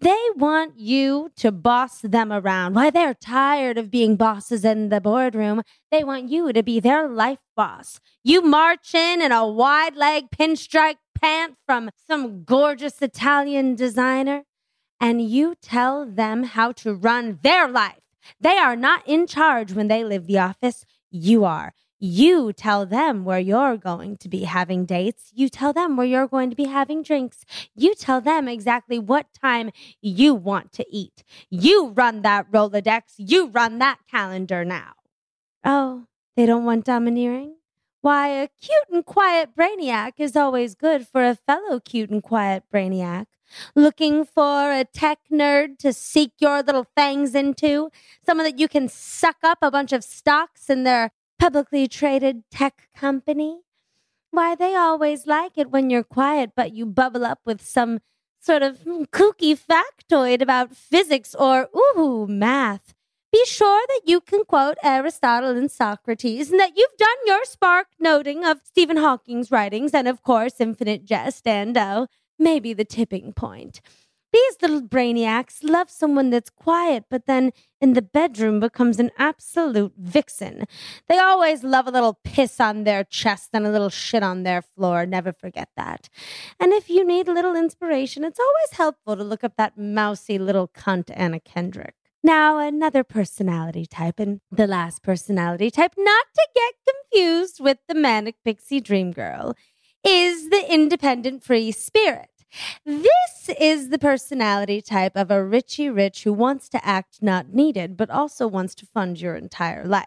They 0.00 0.18
want 0.36 0.78
you 0.78 1.30
to 1.36 1.52
boss 1.52 2.00
them 2.00 2.32
around. 2.32 2.74
Why, 2.74 2.90
they're 2.90 3.14
tired 3.14 3.78
of 3.78 3.90
being 3.90 4.16
bosses 4.16 4.64
in 4.64 4.88
the 4.88 5.00
boardroom. 5.00 5.62
They 5.90 6.04
want 6.04 6.28
you 6.28 6.52
to 6.52 6.62
be 6.62 6.80
their 6.80 7.08
life 7.08 7.38
boss. 7.56 8.00
You 8.24 8.42
march 8.42 8.94
in 8.94 9.22
in 9.22 9.32
a 9.32 9.46
wide 9.46 9.96
leg 9.96 10.30
pinstripe 10.30 10.96
pant 11.14 11.54
from 11.66 11.90
some 12.06 12.44
gorgeous 12.44 13.00
Italian 13.00 13.74
designer, 13.74 14.44
and 15.00 15.22
you 15.22 15.54
tell 15.60 16.06
them 16.06 16.44
how 16.44 16.72
to 16.72 16.94
run 16.94 17.38
their 17.42 17.68
life. 17.68 18.00
They 18.40 18.56
are 18.56 18.76
not 18.76 19.06
in 19.06 19.26
charge 19.26 19.72
when 19.72 19.88
they 19.88 20.04
leave 20.04 20.26
the 20.26 20.38
office. 20.38 20.84
You 21.10 21.44
are. 21.44 21.72
You 22.02 22.54
tell 22.54 22.86
them 22.86 23.26
where 23.26 23.38
you're 23.38 23.76
going 23.76 24.16
to 24.16 24.28
be 24.28 24.44
having 24.44 24.86
dates. 24.86 25.30
You 25.34 25.50
tell 25.50 25.74
them 25.74 25.98
where 25.98 26.06
you're 26.06 26.26
going 26.26 26.48
to 26.48 26.56
be 26.56 26.64
having 26.64 27.02
drinks. 27.02 27.44
You 27.74 27.94
tell 27.94 28.22
them 28.22 28.48
exactly 28.48 28.98
what 28.98 29.26
time 29.34 29.70
you 30.00 30.34
want 30.34 30.72
to 30.72 30.86
eat. 30.90 31.22
You 31.50 31.88
run 31.88 32.22
that 32.22 32.50
Rolodex. 32.50 33.02
You 33.18 33.48
run 33.48 33.78
that 33.80 33.98
calendar 34.10 34.64
now. 34.64 34.94
Oh, 35.62 36.06
they 36.36 36.46
don't 36.46 36.64
want 36.64 36.86
domineering? 36.86 37.56
Why, 38.00 38.28
a 38.28 38.48
cute 38.48 38.88
and 38.90 39.04
quiet 39.04 39.50
brainiac 39.54 40.12
is 40.16 40.34
always 40.34 40.74
good 40.74 41.06
for 41.06 41.22
a 41.22 41.34
fellow 41.34 41.80
cute 41.80 42.08
and 42.08 42.22
quiet 42.22 42.62
brainiac. 42.72 43.26
Looking 43.74 44.24
for 44.24 44.72
a 44.72 44.84
tech 44.84 45.18
nerd 45.30 45.76
to 45.80 45.92
seek 45.92 46.32
your 46.38 46.62
little 46.62 46.86
fangs 46.96 47.34
into? 47.34 47.90
Someone 48.24 48.44
that 48.44 48.58
you 48.58 48.68
can 48.68 48.88
suck 48.88 49.36
up 49.42 49.58
a 49.60 49.70
bunch 49.70 49.92
of 49.92 50.02
stocks 50.02 50.70
in 50.70 50.84
their 50.84 51.12
publicly 51.40 51.88
traded 51.88 52.44
tech 52.50 52.88
company? 52.94 53.60
Why, 54.30 54.54
they 54.54 54.76
always 54.76 55.26
like 55.26 55.52
it 55.56 55.70
when 55.70 55.88
you're 55.88 56.04
quiet, 56.04 56.52
but 56.54 56.74
you 56.74 56.84
bubble 56.84 57.24
up 57.24 57.40
with 57.46 57.62
some 57.62 58.00
sort 58.40 58.62
of 58.62 58.80
kooky 59.10 59.58
factoid 59.58 60.42
about 60.42 60.76
physics 60.76 61.34
or, 61.34 61.68
ooh, 61.74 62.26
math. 62.28 62.94
Be 63.32 63.42
sure 63.46 63.82
that 63.88 64.02
you 64.04 64.20
can 64.20 64.44
quote 64.44 64.76
Aristotle 64.82 65.56
and 65.56 65.70
Socrates 65.70 66.50
and 66.50 66.60
that 66.60 66.72
you've 66.76 66.96
done 66.98 67.08
your 67.24 67.44
spark 67.44 67.86
noting 67.98 68.44
of 68.44 68.60
Stephen 68.64 68.98
Hawking's 68.98 69.50
writings 69.50 69.94
and, 69.94 70.06
of 70.06 70.22
course, 70.22 70.60
Infinite 70.60 71.04
Jest 71.04 71.46
and, 71.46 71.76
oh, 71.78 72.06
maybe 72.38 72.74
the 72.74 72.84
tipping 72.84 73.32
point. 73.32 73.80
These 74.32 74.56
little 74.62 74.82
brainiacs 74.82 75.58
love 75.62 75.90
someone 75.90 76.30
that's 76.30 76.50
quiet, 76.50 77.04
but 77.10 77.26
then 77.26 77.52
in 77.80 77.94
the 77.94 78.02
bedroom 78.02 78.60
becomes 78.60 79.00
an 79.00 79.10
absolute 79.18 79.92
vixen. 79.98 80.66
They 81.08 81.18
always 81.18 81.64
love 81.64 81.86
a 81.86 81.90
little 81.90 82.18
piss 82.22 82.60
on 82.60 82.84
their 82.84 83.02
chest 83.04 83.50
and 83.52 83.66
a 83.66 83.70
little 83.70 83.88
shit 83.88 84.22
on 84.22 84.42
their 84.42 84.62
floor. 84.62 85.04
Never 85.06 85.32
forget 85.32 85.70
that. 85.76 86.08
And 86.60 86.72
if 86.72 86.88
you 86.88 87.04
need 87.04 87.26
a 87.28 87.32
little 87.32 87.56
inspiration, 87.56 88.24
it's 88.24 88.38
always 88.38 88.78
helpful 88.78 89.16
to 89.16 89.24
look 89.24 89.42
up 89.42 89.54
that 89.56 89.76
mousy 89.76 90.38
little 90.38 90.68
cunt 90.68 91.10
Anna 91.14 91.40
Kendrick. 91.40 91.94
Now, 92.22 92.58
another 92.58 93.02
personality 93.02 93.86
type, 93.86 94.20
and 94.20 94.40
the 94.50 94.66
last 94.66 95.02
personality 95.02 95.70
type, 95.70 95.94
not 95.96 96.26
to 96.34 96.48
get 96.54 96.74
confused 96.86 97.60
with 97.60 97.78
the 97.88 97.94
manic 97.94 98.36
pixie 98.44 98.80
dream 98.80 99.10
girl, 99.10 99.56
is 100.04 100.50
the 100.50 100.72
independent 100.72 101.42
free 101.42 101.72
spirit. 101.72 102.28
This 102.84 103.08
is 103.58 103.88
the 103.88 103.98
personality 103.98 104.80
type 104.82 105.12
of 105.16 105.30
a 105.30 105.44
Richie 105.44 105.90
Rich 105.90 106.24
who 106.24 106.32
wants 106.32 106.68
to 106.70 106.86
act 106.86 107.22
not 107.22 107.52
needed, 107.52 107.96
but 107.96 108.10
also 108.10 108.46
wants 108.46 108.74
to 108.76 108.86
fund 108.86 109.20
your 109.20 109.34
entire 109.34 109.86
life. 109.86 110.06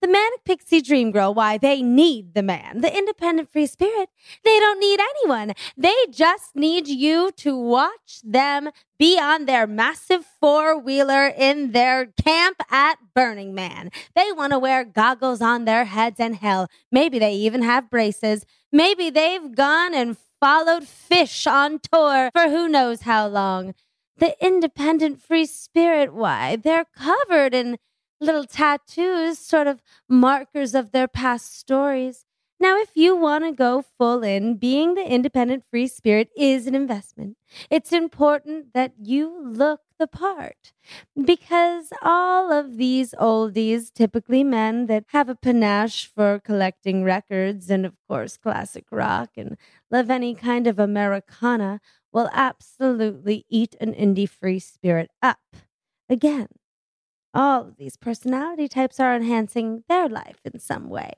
The 0.00 0.06
manic 0.06 0.44
pixie 0.44 0.80
dream 0.80 1.10
girl, 1.10 1.34
why 1.34 1.58
they 1.58 1.82
need 1.82 2.34
the 2.34 2.42
man. 2.42 2.82
The 2.82 2.96
independent 2.96 3.50
free 3.50 3.66
spirit, 3.66 4.08
they 4.44 4.60
don't 4.60 4.78
need 4.78 5.00
anyone. 5.00 5.54
They 5.76 5.96
just 6.10 6.54
need 6.54 6.86
you 6.86 7.32
to 7.38 7.56
watch 7.56 8.20
them 8.22 8.70
be 8.96 9.18
on 9.18 9.46
their 9.46 9.66
massive 9.66 10.24
four 10.40 10.78
wheeler 10.78 11.26
in 11.26 11.72
their 11.72 12.06
camp 12.22 12.58
at 12.70 12.98
Burning 13.12 13.54
Man. 13.56 13.90
They 14.14 14.30
want 14.30 14.52
to 14.52 14.58
wear 14.60 14.84
goggles 14.84 15.42
on 15.42 15.64
their 15.64 15.86
heads 15.86 16.20
and 16.20 16.36
hell. 16.36 16.68
Maybe 16.92 17.18
they 17.18 17.34
even 17.34 17.62
have 17.62 17.90
braces. 17.90 18.44
Maybe 18.70 19.10
they've 19.10 19.52
gone 19.52 19.94
and 19.94 20.16
followed 20.40 20.84
Phish 20.84 21.50
on 21.50 21.80
tour 21.80 22.30
for 22.32 22.48
who 22.48 22.68
knows 22.68 23.02
how 23.02 23.26
long. 23.26 23.74
The 24.18 24.34
independent 24.44 25.22
free 25.22 25.46
spirit, 25.46 26.12
why, 26.12 26.56
they're 26.56 26.86
covered 26.96 27.54
in 27.54 27.78
little 28.20 28.44
tattoos, 28.44 29.38
sort 29.38 29.66
of 29.66 29.80
markers 30.08 30.74
of 30.74 30.90
their 30.90 31.08
past 31.08 31.56
stories. 31.58 32.24
Now, 32.60 32.76
if 32.80 32.90
you 32.96 33.14
want 33.16 33.44
to 33.44 33.52
go 33.52 33.82
full 33.82 34.24
in, 34.24 34.56
being 34.56 34.94
the 34.94 35.06
independent 35.08 35.64
free 35.70 35.86
spirit 35.86 36.30
is 36.36 36.66
an 36.66 36.74
investment. 36.74 37.36
It's 37.70 37.92
important 37.92 38.74
that 38.74 38.94
you 39.00 39.40
look 39.40 39.80
the 39.98 40.08
part 40.08 40.72
because 41.24 41.92
all 42.02 42.52
of 42.52 42.76
these 42.76 43.14
oldies, 43.20 43.92
typically 43.92 44.42
men 44.42 44.86
that 44.86 45.04
have 45.08 45.28
a 45.28 45.36
panache 45.36 46.06
for 46.12 46.40
collecting 46.40 47.04
records 47.04 47.70
and, 47.70 47.86
of 47.86 47.94
course, 48.08 48.36
classic 48.36 48.86
rock 48.90 49.30
and 49.36 49.56
love 49.90 50.10
any 50.10 50.34
kind 50.34 50.66
of 50.66 50.80
Americana, 50.80 51.80
will 52.12 52.28
absolutely 52.32 53.44
eat 53.48 53.76
an 53.80 53.94
indie 53.94 54.28
free 54.28 54.58
spirit 54.58 55.10
up. 55.22 55.38
Again, 56.08 56.48
all 57.34 57.62
of 57.68 57.76
these 57.76 57.96
personality 57.96 58.68
types 58.68 59.00
are 59.00 59.14
enhancing 59.16 59.84
their 59.88 60.08
life 60.08 60.40
in 60.44 60.58
some 60.58 60.88
way. 60.88 61.12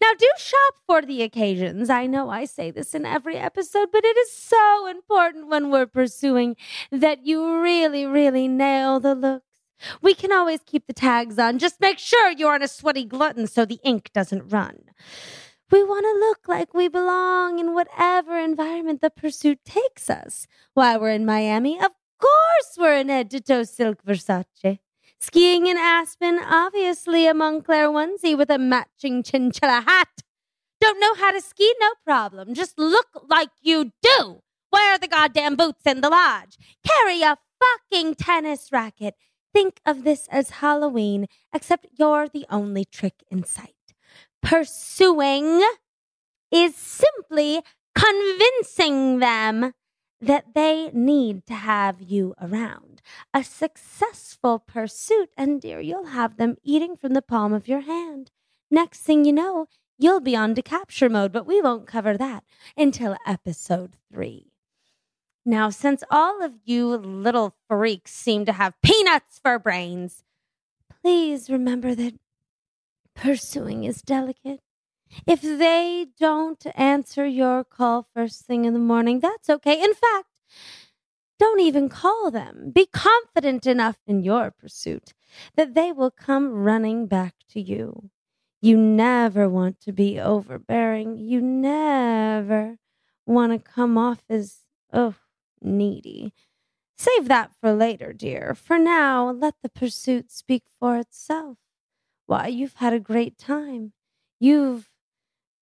Now, 0.00 0.12
do 0.18 0.28
shop 0.38 0.74
for 0.86 1.02
the 1.02 1.22
occasions. 1.22 1.90
I 1.90 2.06
know 2.06 2.30
I 2.30 2.44
say 2.44 2.70
this 2.70 2.94
in 2.94 3.04
every 3.04 3.36
episode, 3.36 3.88
but 3.92 4.04
it 4.04 4.16
is 4.16 4.32
so 4.32 4.86
important 4.86 5.48
when 5.48 5.70
we're 5.70 5.86
pursuing 5.86 6.56
that 6.90 7.26
you 7.26 7.60
really, 7.60 8.06
really 8.06 8.48
nail 8.48 9.00
the 9.00 9.14
looks. 9.14 9.44
We 10.00 10.14
can 10.14 10.32
always 10.32 10.60
keep 10.64 10.86
the 10.86 10.94
tags 10.94 11.38
on. 11.38 11.58
Just 11.58 11.80
make 11.80 11.98
sure 11.98 12.30
you 12.30 12.46
aren't 12.46 12.64
a 12.64 12.68
sweaty 12.68 13.04
glutton 13.04 13.46
so 13.46 13.64
the 13.64 13.80
ink 13.84 14.10
doesn't 14.14 14.50
run. 14.50 14.84
We 15.70 15.82
want 15.82 16.04
to 16.04 16.26
look 16.26 16.48
like 16.48 16.72
we 16.72 16.88
belong 16.88 17.58
in 17.58 17.74
whatever 17.74 18.38
environment 18.38 19.00
the 19.02 19.10
pursuit 19.10 19.64
takes 19.64 20.08
us. 20.08 20.46
While 20.74 21.00
we're 21.00 21.10
in 21.10 21.26
Miami, 21.26 21.78
of 21.78 21.90
course 22.18 22.76
we're 22.78 22.96
in 22.96 23.08
head 23.08 23.30
to 23.32 23.40
toe 23.40 23.64
silk 23.64 24.02
Versace. 24.04 24.78
Skiing 25.18 25.66
in 25.66 25.76
Aspen, 25.78 26.38
obviously 26.38 27.26
a 27.26 27.32
Moncler 27.32 27.90
onesie 27.90 28.36
with 28.36 28.50
a 28.50 28.58
matching 28.58 29.22
chinchilla 29.22 29.82
hat. 29.86 30.22
Don't 30.80 31.00
know 31.00 31.14
how 31.14 31.32
to 31.32 31.40
ski? 31.40 31.74
No 31.80 31.90
problem. 32.04 32.54
Just 32.54 32.78
look 32.78 33.08
like 33.28 33.48
you 33.62 33.92
do. 34.02 34.40
Wear 34.70 34.98
the 34.98 35.08
goddamn 35.08 35.56
boots 35.56 35.86
in 35.86 36.02
the 36.02 36.10
lodge. 36.10 36.58
Carry 36.86 37.22
a 37.22 37.38
fucking 37.58 38.16
tennis 38.16 38.68
racket. 38.70 39.14
Think 39.54 39.80
of 39.86 40.04
this 40.04 40.28
as 40.30 40.50
Halloween, 40.50 41.26
except 41.52 41.86
you're 41.98 42.28
the 42.28 42.44
only 42.50 42.84
trick 42.84 43.24
in 43.30 43.42
sight. 43.44 43.72
Pursuing 44.42 45.66
is 46.52 46.76
simply 46.76 47.62
convincing 47.94 49.18
them 49.20 49.72
that 50.20 50.54
they 50.54 50.90
need 50.92 51.46
to 51.46 51.54
have 51.54 52.00
you 52.00 52.34
around. 52.40 53.02
A 53.34 53.44
successful 53.44 54.58
pursuit, 54.58 55.30
and 55.36 55.60
dear, 55.60 55.80
you'll 55.80 56.06
have 56.06 56.36
them 56.36 56.56
eating 56.62 56.96
from 56.96 57.14
the 57.14 57.22
palm 57.22 57.52
of 57.52 57.68
your 57.68 57.80
hand. 57.80 58.30
Next 58.70 59.00
thing 59.00 59.24
you 59.24 59.32
know, 59.32 59.66
you'll 59.98 60.20
be 60.20 60.34
on 60.34 60.54
to 60.54 60.62
capture 60.62 61.08
mode, 61.08 61.32
but 61.32 61.46
we 61.46 61.60
won't 61.60 61.86
cover 61.86 62.16
that 62.16 62.44
until 62.76 63.16
episode 63.26 63.96
three. 64.12 64.52
Now, 65.44 65.70
since 65.70 66.02
all 66.10 66.42
of 66.42 66.54
you 66.64 66.88
little 66.88 67.54
freaks 67.68 68.12
seem 68.12 68.44
to 68.46 68.52
have 68.52 68.74
peanuts 68.82 69.38
for 69.38 69.58
brains, 69.60 70.24
please 71.02 71.48
remember 71.48 71.94
that 71.94 72.14
pursuing 73.14 73.84
is 73.84 74.02
delicate. 74.02 74.60
If 75.26 75.40
they 75.42 76.08
don't 76.18 76.64
answer 76.74 77.26
your 77.26 77.64
call 77.64 78.06
first 78.14 78.44
thing 78.44 78.64
in 78.64 78.72
the 78.74 78.78
morning, 78.78 79.20
that's 79.20 79.48
okay. 79.48 79.82
In 79.82 79.94
fact, 79.94 80.28
don't 81.38 81.60
even 81.60 81.88
call 81.88 82.30
them. 82.30 82.72
Be 82.74 82.86
confident 82.86 83.66
enough 83.66 83.98
in 84.06 84.22
your 84.22 84.50
pursuit 84.50 85.12
that 85.54 85.74
they 85.74 85.92
will 85.92 86.10
come 86.10 86.52
running 86.52 87.06
back 87.06 87.34
to 87.50 87.60
you. 87.60 88.10
You 88.62 88.76
never 88.76 89.48
want 89.48 89.80
to 89.80 89.92
be 89.92 90.18
overbearing. 90.18 91.18
You 91.18 91.40
never 91.42 92.78
want 93.26 93.52
to 93.52 93.58
come 93.58 93.98
off 93.98 94.22
as, 94.30 94.60
oh, 94.92 95.14
needy. 95.60 96.32
Save 96.96 97.28
that 97.28 97.50
for 97.60 97.72
later, 97.72 98.14
dear. 98.14 98.54
For 98.54 98.78
now, 98.78 99.30
let 99.30 99.54
the 99.62 99.68
pursuit 99.68 100.30
speak 100.30 100.64
for 100.80 100.96
itself. 100.96 101.58
Why, 102.24 102.46
you've 102.46 102.76
had 102.76 102.94
a 102.94 103.00
great 103.00 103.36
time. 103.36 103.92
You've 104.40 104.88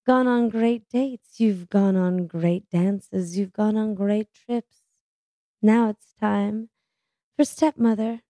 gone 0.05 0.27
on 0.27 0.49
great 0.49 0.89
dates. 0.89 1.41
You've 1.41 1.69
gone 1.69 1.97
on 1.97 2.27
great 2.27 2.69
dances. 2.71 3.37
You've 3.39 3.53
gone 3.53 3.77
on 3.77 3.95
great 3.95 4.29
trips. 4.33 4.83
Now 5.63 5.89
it's 5.89 6.15
time 6.21 6.69
for 7.37 7.45
stepmother 7.45 8.21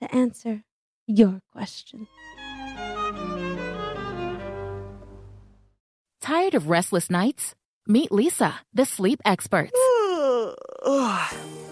to 0.00 0.14
answer 0.14 0.64
your 1.06 1.42
question. 1.52 2.06
Tired 6.20 6.54
of 6.54 6.68
restless 6.68 7.10
nights? 7.10 7.54
Meet 7.86 8.10
Leesa, 8.10 8.54
the 8.74 8.84
sleep 8.84 9.20
experts. 9.24 9.72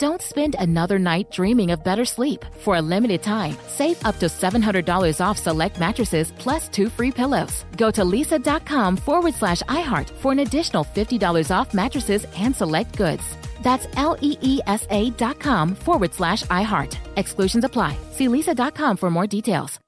Don't 0.00 0.22
spend 0.22 0.56
another 0.58 0.98
night 0.98 1.30
dreaming 1.30 1.72
of 1.72 1.84
better 1.84 2.06
sleep. 2.06 2.46
For 2.64 2.76
a 2.76 2.80
limited 2.80 3.22
time, 3.22 3.58
save 3.68 4.02
up 4.06 4.18
to 4.20 4.26
$700 4.28 5.20
off 5.20 5.36
select 5.36 5.78
mattresses 5.78 6.32
plus 6.38 6.68
two 6.68 6.88
free 6.88 7.12
pillows. 7.12 7.66
Go 7.76 7.90
to 7.90 8.02
leesa.com 8.02 8.96
forward 8.96 9.34
slash 9.34 9.60
iHeart 9.64 10.08
for 10.08 10.32
an 10.32 10.38
additional 10.38 10.84
$50 10.84 11.50
off 11.54 11.74
mattresses 11.74 12.24
and 12.34 12.56
select 12.56 12.96
goods. 12.96 13.36
That's 13.60 13.88
L 13.96 14.16
E 14.22 14.38
E 14.40 14.60
S 14.66 14.86
A 14.88 15.10
dot 15.10 15.38
com 15.38 15.74
forward 15.74 16.14
slash 16.14 16.44
iHeart. 16.44 16.96
Exclusions 17.16 17.64
apply. 17.64 17.94
See 18.12 18.26
leesa.com 18.26 18.96
for 18.96 19.10
more 19.10 19.26
details. 19.26 19.78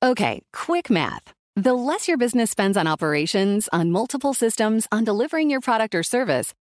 Okay, 0.00 0.42
quick 0.52 0.90
math. 0.90 1.32
The 1.56 1.72
less 1.72 2.08
your 2.08 2.18
business 2.18 2.50
spends 2.50 2.76
on 2.76 2.86
operations, 2.86 3.68
on 3.72 3.90
multiple 3.90 4.34
systems, 4.34 4.86
on 4.92 5.04
delivering 5.04 5.50
your 5.50 5.60
product 5.60 5.94
or 5.94 6.02
service, 6.02 6.52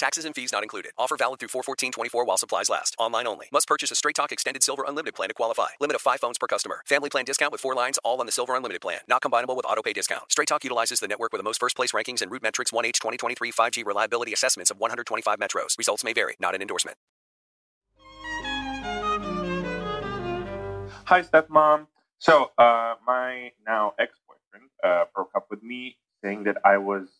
Taxes 0.00 0.24
and 0.24 0.34
fees 0.34 0.50
not 0.50 0.62
included. 0.62 0.92
Offer 0.96 1.18
valid 1.18 1.40
through 1.40 1.50
41424 1.50 2.24
while 2.24 2.38
supplies 2.38 2.70
last. 2.70 2.96
Online 2.98 3.26
only. 3.26 3.48
Must 3.52 3.68
purchase 3.68 3.90
a 3.90 3.94
Straight 3.94 4.14
Talk 4.14 4.32
Extended 4.32 4.64
Silver 4.64 4.82
Unlimited 4.88 5.14
plan 5.14 5.28
to 5.28 5.34
qualify. 5.34 5.68
Limit 5.78 5.94
of 5.94 6.00
5 6.00 6.18
phones 6.18 6.38
per 6.38 6.46
customer. 6.46 6.82
Family 6.86 7.10
plan 7.10 7.26
discount 7.26 7.52
with 7.52 7.60
4 7.60 7.74
lines 7.74 7.98
all 8.02 8.18
on 8.18 8.24
the 8.24 8.32
Silver 8.32 8.54
Unlimited 8.54 8.80
plan. 8.80 9.00
Not 9.08 9.20
combinable 9.20 9.54
with 9.56 9.66
auto 9.66 9.82
pay 9.82 9.92
discount. 9.92 10.32
Straight 10.32 10.48
Talk 10.48 10.64
utilizes 10.64 11.00
the 11.00 11.08
network 11.08 11.32
with 11.32 11.38
the 11.38 11.42
most 11.42 11.60
first 11.60 11.76
place 11.76 11.92
rankings 11.92 12.22
and 12.22 12.32
Root 12.32 12.42
Metrics 12.42 12.70
1H 12.70 12.94
2023 12.94 13.52
5G 13.52 13.84
reliability 13.84 14.32
assessments 14.32 14.70
of 14.70 14.80
125 14.80 15.38
metros. 15.38 15.76
Results 15.76 16.02
may 16.02 16.14
vary. 16.14 16.34
Not 16.40 16.54
an 16.54 16.62
endorsement. 16.62 16.96
Hi, 21.04 21.20
stepmom. 21.20 21.88
So, 22.18 22.52
uh, 22.56 22.94
my 23.06 23.52
now 23.66 23.92
ex-boyfriend 23.98 24.70
uh, 24.82 25.04
broke 25.14 25.32
up 25.36 25.48
with 25.50 25.62
me, 25.62 25.98
saying 26.24 26.44
that 26.44 26.56
I 26.64 26.78
was 26.78 27.10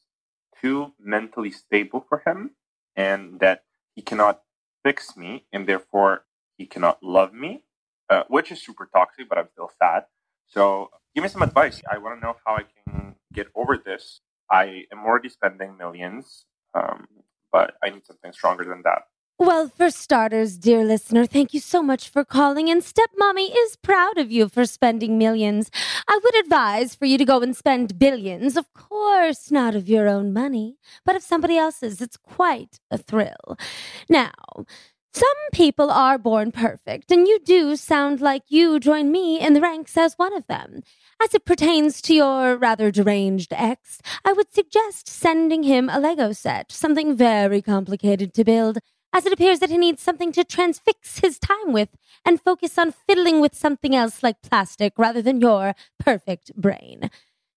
too 0.63 0.93
mentally 0.99 1.51
stable 1.51 2.07
for 2.09 2.23
him, 2.27 2.53
and 2.97 3.41
that 3.41 3.65
he 3.95 4.03
cannot 4.03 4.43
fix 4.85 5.17
me, 5.17 5.47
and 5.53 5.67
therefore 5.67 6.25
he 6.57 6.67
cannot 6.67 7.03
love 7.03 7.33
me, 7.33 7.65
uh, 8.09 8.25
which 8.29 8.51
is 8.53 8.63
super 8.63 8.89
toxic. 8.95 9.29
But 9.29 9.39
I'm 9.39 9.49
still 9.53 9.71
sad. 9.79 10.05
So, 10.47 10.91
give 11.15 11.23
me 11.23 11.29
some 11.29 11.43
advice. 11.43 11.81
I 11.91 11.99
want 11.99 12.19
to 12.19 12.27
know 12.27 12.37
how 12.45 12.57
I 12.57 12.65
can 12.85 13.15
get 13.33 13.49
over 13.55 13.77
this. 13.77 14.21
I 14.51 14.85
am 14.93 15.05
already 15.05 15.29
spending 15.29 15.77
millions, 15.77 16.45
um, 16.75 17.07
but 17.53 17.75
I 17.83 17.91
need 17.91 18.05
something 18.05 18.33
stronger 18.33 18.65
than 18.65 18.83
that. 18.85 19.03
Well, 19.41 19.69
for 19.75 19.89
starters, 19.89 20.59
dear 20.59 20.85
listener, 20.85 21.25
thank 21.25 21.55
you 21.55 21.61
so 21.61 21.83
much 21.83 22.11
for 22.11 22.27
calling, 22.27 22.69
and 22.69 22.83
Stepmommy 22.83 23.51
is 23.57 23.77
proud 23.77 24.19
of 24.19 24.31
you 24.31 24.51
for 24.51 24.67
spending 24.67 25.17
millions. 25.17 25.71
I 26.07 26.21
would 26.23 26.35
advise 26.37 26.95
for 26.95 27.07
you 27.07 27.17
to 27.17 27.25
go 27.25 27.41
and 27.41 27.57
spend 27.57 27.99
billions, 27.99 28.59
of 28.59 28.71
course, 28.75 29.51
not 29.51 29.75
of 29.75 29.89
your 29.89 30.09
own 30.09 30.35
money, 30.35 30.77
but 31.07 31.17
of 31.17 31.23
somebody 31.23 31.57
else's. 31.57 32.03
It's 32.03 32.19
quite 32.19 32.81
a 32.91 32.99
thrill. 32.99 33.57
Now, 34.11 34.31
some 35.15 35.29
people 35.55 35.91
are 35.91 36.19
born 36.19 36.53
perfect, 36.53 37.11
and 37.11 37.27
you 37.27 37.39
do 37.43 37.77
sound 37.77 38.21
like 38.21 38.43
you 38.49 38.79
join 38.79 39.11
me 39.11 39.41
in 39.41 39.55
the 39.55 39.63
ranks 39.63 39.97
as 39.97 40.19
one 40.19 40.37
of 40.37 40.47
them. 40.49 40.83
As 41.19 41.33
it 41.33 41.47
pertains 41.47 42.03
to 42.03 42.15
your 42.15 42.59
rather 42.59 42.91
deranged 42.91 43.55
ex, 43.55 44.03
I 44.23 44.35
would 44.35 44.53
suggest 44.53 45.09
sending 45.09 45.63
him 45.63 45.89
a 45.89 45.99
Lego 45.99 46.33
set, 46.33 46.71
something 46.71 47.17
very 47.17 47.63
complicated 47.63 48.35
to 48.35 48.45
build 48.45 48.81
as 49.13 49.27
it 49.27 49.33
appears 49.33 49.59
that 49.59 49.71
he 49.71 49.79
needs 49.79 50.03
something 50.03 50.33
to 50.33 50.45
transfix 50.45 51.21
his 51.21 51.39
time 51.39 51.73
with 51.73 51.91
and 52.25 52.41
focus 52.41 52.79
on 52.79 52.93
fiddling 52.93 53.41
with 53.41 53.55
something 53.55 53.95
else 53.95 54.23
like 54.23 54.43
plastic 54.43 54.93
rather 54.99 55.23
than 55.23 55.41
your 55.41 55.75
perfect 55.99 56.55
brain. 56.57 57.11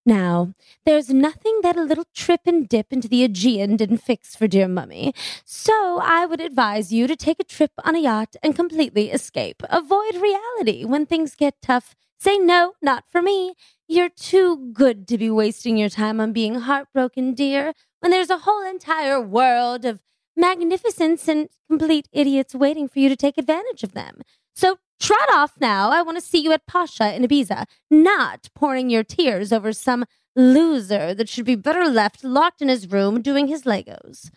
Now, 0.05 0.53
there's 0.85 1.09
nothing 1.09 1.61
that 1.63 1.77
a 1.77 1.83
little 1.83 2.05
trip 2.13 2.41
and 2.45 2.67
dip 2.67 2.91
into 2.91 3.07
the 3.07 3.23
Aegean 3.23 3.77
didn't 3.77 3.99
fix 3.99 4.35
for 4.35 4.47
dear 4.47 4.67
mummy, 4.67 5.13
so 5.45 5.99
I 6.03 6.25
would 6.25 6.41
advise 6.41 6.91
you 6.91 7.07
to 7.07 7.15
take 7.15 7.39
a 7.39 7.45
trip 7.45 7.71
on 7.85 7.95
a 7.95 7.99
yacht 7.99 8.35
and 8.43 8.53
completely 8.55 9.11
escape. 9.11 9.63
Avoid 9.69 10.15
reality 10.15 10.83
when 10.83 11.05
things 11.05 11.35
get 11.35 11.61
tough. 11.61 11.95
Say 12.19 12.37
no, 12.37 12.73
not 12.81 13.05
for 13.09 13.21
me. 13.21 13.53
You're 13.87 14.09
too 14.09 14.71
good 14.73 15.07
to 15.07 15.17
be 15.17 15.29
wasting 15.29 15.77
your 15.77 15.89
time 15.89 16.19
on 16.19 16.33
being 16.33 16.55
heartbroken, 16.55 17.33
dear, 17.33 17.73
when 18.01 18.11
there's 18.11 18.29
a 18.29 18.39
whole 18.39 18.65
entire 18.65 19.21
world 19.21 19.85
of 19.85 20.01
magnificence 20.35 21.27
and 21.27 21.49
complete 21.69 22.07
idiots 22.11 22.55
waiting 22.55 22.87
for 22.87 22.99
you 22.99 23.09
to 23.09 23.15
take 23.15 23.37
advantage 23.37 23.83
of 23.83 23.93
them. 23.93 24.21
So 24.55 24.77
trot 24.99 25.29
off 25.31 25.53
now. 25.59 25.91
I 25.91 26.01
want 26.01 26.17
to 26.17 26.23
see 26.23 26.39
you 26.39 26.51
at 26.51 26.67
Pacha 26.67 27.13
in 27.15 27.23
Ibiza, 27.23 27.65
not 27.89 28.49
pouring 28.55 28.89
your 28.89 29.03
tears 29.03 29.51
over 29.51 29.73
some 29.73 30.05
loser 30.35 31.13
that 31.13 31.29
should 31.29 31.45
be 31.45 31.55
better 31.55 31.85
left 31.85 32.23
locked 32.23 32.61
in 32.61 32.69
his 32.69 32.89
room 32.91 33.21
doing 33.21 33.47
his 33.47 33.63
Legos. 33.63 34.31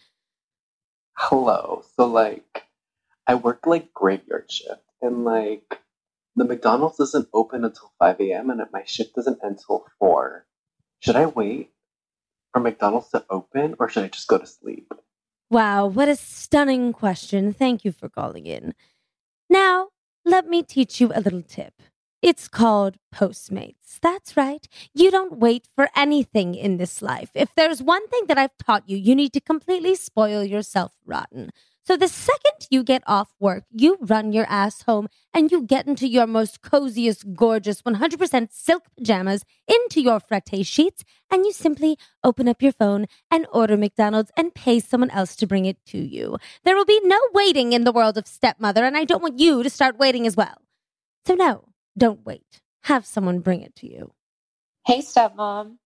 Hello. 1.16 1.82
So, 1.96 2.06
like, 2.06 2.64
I 3.26 3.34
work 3.34 3.66
like 3.66 3.94
graveyard 3.94 4.50
shift, 4.50 4.82
and 5.00 5.24
like, 5.24 5.80
the 6.36 6.44
McDonald's 6.44 6.98
doesn't 6.98 7.28
open 7.32 7.64
until 7.64 7.92
5 7.98 8.20
a.m., 8.20 8.50
and 8.50 8.60
my 8.72 8.82
shift 8.84 9.14
doesn't 9.14 9.42
end 9.42 9.58
until 9.58 9.86
4. 9.98 10.44
Should 11.00 11.16
I 11.16 11.26
wait 11.26 11.70
for 12.52 12.60
McDonald's 12.60 13.08
to 13.10 13.24
open, 13.30 13.74
or 13.78 13.88
should 13.88 14.04
I 14.04 14.08
just 14.08 14.28
go 14.28 14.36
to 14.36 14.46
sleep? 14.46 14.92
Wow, 15.50 15.86
what 15.86 16.08
a 16.08 16.16
stunning 16.16 16.92
question. 16.92 17.52
Thank 17.52 17.84
you 17.84 17.92
for 17.92 18.08
calling 18.08 18.46
in. 18.46 18.74
Now, 19.48 19.88
let 20.24 20.48
me 20.48 20.62
teach 20.62 21.00
you 21.00 21.12
a 21.14 21.20
little 21.20 21.42
tip. 21.42 21.74
It's 22.20 22.48
called 22.48 22.96
Postmates. 23.14 24.00
That's 24.02 24.36
right. 24.36 24.66
You 24.94 25.10
don't 25.10 25.38
wait 25.38 25.68
for 25.76 25.88
anything 25.94 26.54
in 26.54 26.78
this 26.78 27.00
life. 27.00 27.30
If 27.34 27.54
there's 27.54 27.82
one 27.82 28.08
thing 28.08 28.24
that 28.26 28.38
I've 28.38 28.56
taught 28.64 28.88
you, 28.88 28.96
you 28.96 29.14
need 29.14 29.32
to 29.34 29.40
completely 29.40 29.94
spoil 29.94 30.42
yourself 30.42 30.92
rotten. 31.04 31.50
So 31.86 31.96
the 31.96 32.08
second 32.08 32.66
you 32.68 32.82
get 32.82 33.04
off 33.06 33.32
work, 33.38 33.62
you 33.70 33.96
run 34.00 34.32
your 34.32 34.46
ass 34.48 34.82
home 34.82 35.08
and 35.32 35.52
you 35.52 35.62
get 35.62 35.86
into 35.86 36.08
your 36.08 36.26
most 36.26 36.60
coziest, 36.60 37.34
gorgeous 37.34 37.82
100% 37.82 38.48
silk 38.50 38.82
pajamas 38.96 39.44
into 39.68 40.00
your 40.02 40.18
frette 40.18 40.66
sheets 40.66 41.04
and 41.30 41.46
you 41.46 41.52
simply 41.52 41.96
open 42.24 42.48
up 42.48 42.60
your 42.60 42.72
phone 42.72 43.06
and 43.30 43.46
order 43.52 43.76
McDonald's 43.76 44.32
and 44.36 44.52
pay 44.52 44.80
someone 44.80 45.10
else 45.10 45.36
to 45.36 45.46
bring 45.46 45.64
it 45.64 45.78
to 45.86 45.98
you. 45.98 46.38
There 46.64 46.74
will 46.74 46.84
be 46.84 47.00
no 47.04 47.20
waiting 47.32 47.72
in 47.72 47.84
the 47.84 47.92
world 47.92 48.18
of 48.18 48.26
stepmother 48.26 48.84
and 48.84 48.96
I 48.96 49.04
don't 49.04 49.22
want 49.22 49.38
you 49.38 49.62
to 49.62 49.70
start 49.70 49.96
waiting 49.96 50.26
as 50.26 50.36
well. 50.36 50.56
So 51.24 51.34
no, 51.34 51.68
don't 51.96 52.26
wait. 52.26 52.62
Have 52.84 53.06
someone 53.06 53.38
bring 53.40 53.62
it 53.62 53.76
to 53.76 53.86
you. 53.86 54.12
Hey, 54.84 55.02
stepmom. 55.02 55.76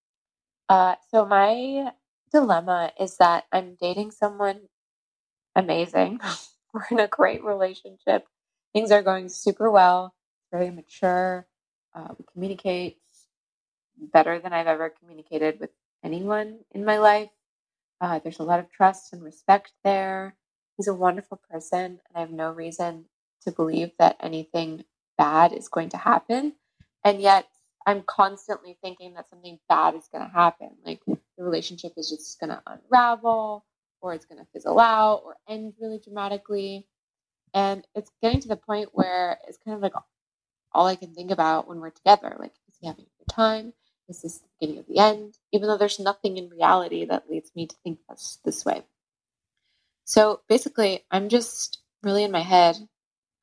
Uh, 0.66 0.94
so 1.10 1.26
my 1.26 1.92
dilemma 2.32 2.92
is 2.98 3.18
that 3.18 3.44
I'm 3.52 3.76
dating 3.80 4.12
someone 4.12 4.60
amazing. 5.56 6.20
We're 6.72 6.86
in 6.90 7.00
a 7.00 7.08
great 7.08 7.44
relationship. 7.44 8.26
Things 8.72 8.90
are 8.90 9.02
going 9.02 9.28
super 9.28 9.70
well. 9.70 10.14
Very 10.52 10.70
mature. 10.70 11.46
Uh, 11.94 12.08
we 12.18 12.24
communicate 12.32 12.98
better 14.12 14.38
than 14.38 14.52
I've 14.52 14.66
ever 14.66 14.92
communicated 15.00 15.60
with 15.60 15.70
anyone 16.04 16.60
in 16.72 16.84
my 16.84 16.98
life. 16.98 17.30
Uh, 18.00 18.18
there's 18.20 18.38
a 18.38 18.44
lot 18.44 18.60
of 18.60 18.70
trust 18.70 19.12
and 19.12 19.22
respect 19.22 19.72
there. 19.84 20.36
He's 20.76 20.88
a 20.88 20.94
wonderful 20.94 21.40
person, 21.50 21.84
and 21.84 22.16
I 22.16 22.20
have 22.20 22.30
no 22.30 22.50
reason 22.52 23.04
to 23.42 23.52
believe 23.52 23.90
that 23.98 24.16
anything 24.20 24.84
bad 25.18 25.52
is 25.52 25.68
going 25.68 25.90
to 25.90 25.98
happen. 25.98 26.54
And 27.04 27.20
yet, 27.20 27.48
I'm 27.86 28.02
constantly 28.02 28.78
thinking 28.82 29.14
that 29.14 29.28
something 29.28 29.58
bad 29.68 29.94
is 29.94 30.08
going 30.10 30.24
to 30.24 30.32
happen. 30.32 30.70
Like 30.84 31.00
the 31.06 31.44
relationship 31.44 31.92
is 31.96 32.08
just 32.10 32.38
going 32.40 32.50
to 32.50 32.62
unravel 32.66 33.64
or 34.00 34.14
it's 34.14 34.26
going 34.26 34.38
to 34.38 34.46
fizzle 34.52 34.80
out 34.80 35.22
or 35.24 35.36
end 35.48 35.74
really 35.80 35.98
dramatically. 35.98 36.86
And 37.54 37.86
it's 37.94 38.10
getting 38.22 38.40
to 38.40 38.48
the 38.48 38.56
point 38.56 38.90
where 38.92 39.38
it's 39.48 39.58
kind 39.64 39.74
of 39.74 39.82
like 39.82 39.94
all 40.72 40.86
I 40.86 40.96
can 40.96 41.14
think 41.14 41.30
about 41.30 41.68
when 41.68 41.80
we're 41.80 41.90
together. 41.90 42.36
Like, 42.38 42.52
is 42.68 42.76
he 42.80 42.86
having 42.86 43.04
a 43.04 43.18
good 43.18 43.34
time? 43.34 43.72
Is 44.08 44.22
this 44.22 44.38
the 44.38 44.48
beginning 44.60 44.80
of 44.80 44.86
the 44.86 44.98
end? 44.98 45.38
Even 45.52 45.68
though 45.68 45.76
there's 45.76 46.00
nothing 46.00 46.36
in 46.36 46.48
reality 46.48 47.04
that 47.04 47.30
leads 47.30 47.50
me 47.54 47.66
to 47.66 47.76
think 47.82 47.98
this, 48.08 48.38
this 48.44 48.64
way. 48.64 48.82
So 50.04 50.40
basically, 50.48 51.04
I'm 51.10 51.28
just 51.28 51.78
really 52.02 52.24
in 52.24 52.32
my 52.32 52.40
head, 52.40 52.76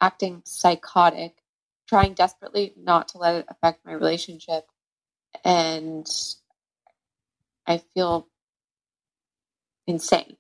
acting 0.02 0.42
psychotic, 0.46 1.38
trying 1.88 2.14
desperately 2.14 2.74
not 2.78 3.10
to 3.10 3.18
let 3.18 3.36
it 3.36 3.46
affect 3.50 3.86
my 3.86 3.94
relationship. 3.94 4.66
And 5.44 6.08
I 7.66 7.82
feel 7.94 8.28
insane 9.88 10.38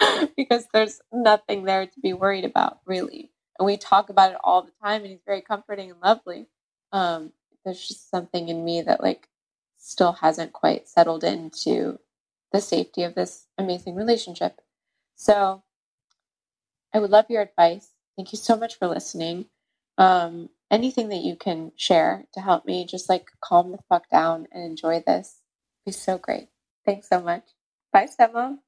because 0.36 0.66
there's 0.72 1.00
nothing 1.12 1.64
there 1.64 1.86
to 1.86 2.00
be 2.00 2.12
worried 2.12 2.44
about, 2.44 2.80
really. 2.86 3.30
And 3.58 3.66
we 3.66 3.76
talk 3.76 4.10
about 4.10 4.32
it 4.32 4.38
all 4.44 4.62
the 4.62 4.72
time, 4.82 5.02
and 5.02 5.10
he's 5.10 5.22
very 5.26 5.42
comforting 5.42 5.90
and 5.90 6.00
lovely. 6.00 6.46
Um, 6.92 7.32
there's 7.64 7.86
just 7.86 8.10
something 8.10 8.48
in 8.48 8.64
me 8.64 8.82
that 8.82 9.02
like 9.02 9.28
still 9.78 10.12
hasn't 10.12 10.52
quite 10.52 10.88
settled 10.88 11.24
into 11.24 11.98
the 12.52 12.60
safety 12.60 13.02
of 13.04 13.14
this 13.14 13.46
amazing 13.58 13.94
relationship. 13.94 14.60
So 15.16 15.62
I 16.94 16.98
would 17.00 17.10
love 17.10 17.26
your 17.28 17.42
advice. 17.42 17.90
Thank 18.16 18.32
you 18.32 18.38
so 18.38 18.56
much 18.56 18.78
for 18.78 18.88
listening. 18.88 19.46
Um, 19.98 20.50
anything 20.70 21.08
that 21.10 21.22
you 21.22 21.36
can 21.36 21.72
share 21.76 22.26
to 22.34 22.40
help 22.40 22.66
me 22.66 22.86
just 22.86 23.08
like 23.08 23.28
calm 23.42 23.72
the 23.72 23.78
fuck 23.88 24.10
down 24.10 24.48
and 24.52 24.64
enjoy 24.64 25.02
this 25.06 25.40
be 25.84 25.92
so 25.92 26.18
great. 26.18 26.48
Thanks 26.86 27.08
so 27.08 27.20
much. 27.20 27.44
Bye, 27.92 28.06
Stepmom. 28.08 28.58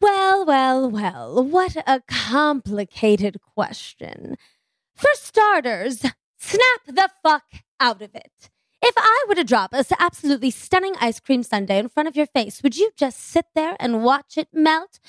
Well, 0.00 0.44
well, 0.46 0.90
well, 0.90 1.44
what 1.44 1.76
a 1.86 2.02
complicated 2.08 3.38
question. 3.54 4.36
For 4.94 5.10
starters, 5.14 6.00
snap 6.38 6.80
the 6.86 7.10
fuck 7.22 7.44
out 7.80 8.02
of 8.02 8.14
it. 8.14 8.50
If 8.86 8.96
I 8.98 9.24
were 9.26 9.34
to 9.36 9.44
drop 9.44 9.72
a 9.72 9.82
absolutely 9.98 10.50
stunning 10.50 10.92
ice 11.00 11.18
cream 11.18 11.42
sundae 11.42 11.78
in 11.78 11.88
front 11.88 12.06
of 12.06 12.16
your 12.16 12.26
face, 12.26 12.62
would 12.62 12.76
you 12.76 12.90
just 12.98 13.18
sit 13.18 13.46
there 13.54 13.76
and 13.80 14.04
watch 14.04 14.36
it 14.36 14.48
melt? 14.52 15.00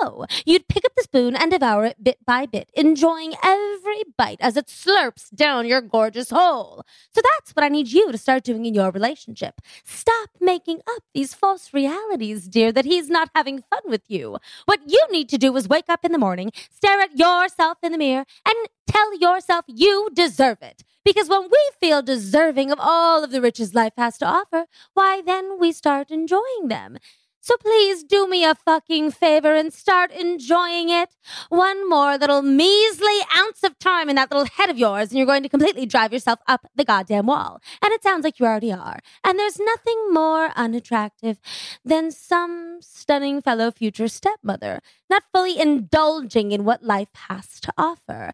No! 0.00 0.26
You'd 0.44 0.68
pick 0.68 0.84
up 0.84 0.92
the 0.96 1.02
spoon 1.02 1.34
and 1.34 1.50
devour 1.50 1.86
it 1.86 2.04
bit 2.04 2.18
by 2.24 2.46
bit, 2.46 2.70
enjoying 2.74 3.34
every 3.42 4.04
bite 4.16 4.36
as 4.40 4.56
it 4.56 4.68
slurps 4.68 5.34
down 5.34 5.66
your 5.66 5.80
gorgeous 5.80 6.30
hole. 6.30 6.84
So 7.12 7.20
that's 7.20 7.50
what 7.50 7.64
I 7.64 7.68
need 7.68 7.90
you 7.90 8.12
to 8.12 8.18
start 8.18 8.44
doing 8.44 8.64
in 8.64 8.74
your 8.74 8.92
relationship. 8.92 9.60
Stop 9.82 10.28
making 10.40 10.82
up 10.88 11.02
these 11.12 11.34
false 11.34 11.74
realities, 11.74 12.46
dear, 12.46 12.70
that 12.70 12.84
he's 12.84 13.10
not 13.10 13.30
having 13.34 13.64
fun 13.68 13.82
with 13.86 14.02
you. 14.06 14.38
What 14.66 14.82
you 14.86 15.04
need 15.10 15.28
to 15.30 15.38
do 15.38 15.56
is 15.56 15.68
wake 15.68 15.88
up 15.88 16.04
in 16.04 16.12
the 16.12 16.18
morning, 16.18 16.52
stare 16.70 17.00
at 17.00 17.18
yourself 17.18 17.78
in 17.82 17.90
the 17.90 17.98
mirror, 17.98 18.24
and 18.46 18.68
tell 18.86 19.18
yourself 19.18 19.64
you 19.68 20.10
deserve 20.12 20.58
it. 20.62 20.82
Because 21.04 21.28
when 21.28 21.42
we 21.42 21.70
feel 21.80 22.02
deserving 22.02 22.72
of 22.72 22.78
all 22.80 23.22
of 23.22 23.30
the 23.30 23.40
riches 23.40 23.74
life 23.74 23.92
has 23.96 24.18
to 24.18 24.26
offer, 24.26 24.66
why 24.94 25.22
then 25.24 25.58
we 25.60 25.70
start 25.72 26.10
enjoying 26.10 26.68
them. 26.68 26.98
So 27.46 27.56
please 27.58 28.02
do 28.02 28.26
me 28.26 28.44
a 28.44 28.56
fucking 28.56 29.12
favor 29.12 29.54
and 29.54 29.72
start 29.72 30.10
enjoying 30.10 30.88
it. 30.88 31.10
One 31.48 31.88
more 31.88 32.18
little 32.18 32.42
measly 32.42 33.20
ounce 33.38 33.62
of 33.62 33.78
time 33.78 34.08
in 34.08 34.16
that 34.16 34.32
little 34.32 34.46
head 34.46 34.68
of 34.68 34.78
yours, 34.78 35.10
and 35.10 35.18
you're 35.18 35.28
going 35.28 35.44
to 35.44 35.48
completely 35.48 35.86
drive 35.86 36.12
yourself 36.12 36.40
up 36.48 36.66
the 36.74 36.84
goddamn 36.84 37.26
wall. 37.26 37.62
And 37.80 37.92
it 37.92 38.02
sounds 38.02 38.24
like 38.24 38.40
you 38.40 38.46
already 38.46 38.72
are. 38.72 38.98
And 39.22 39.38
there's 39.38 39.60
nothing 39.60 40.12
more 40.12 40.50
unattractive 40.56 41.38
than 41.84 42.10
some 42.10 42.78
stunning 42.80 43.40
fellow 43.40 43.70
future 43.70 44.08
stepmother, 44.08 44.80
not 45.08 45.22
fully 45.32 45.56
indulging 45.56 46.50
in 46.50 46.64
what 46.64 46.82
life 46.82 47.14
has 47.14 47.60
to 47.60 47.72
offer. 47.78 48.32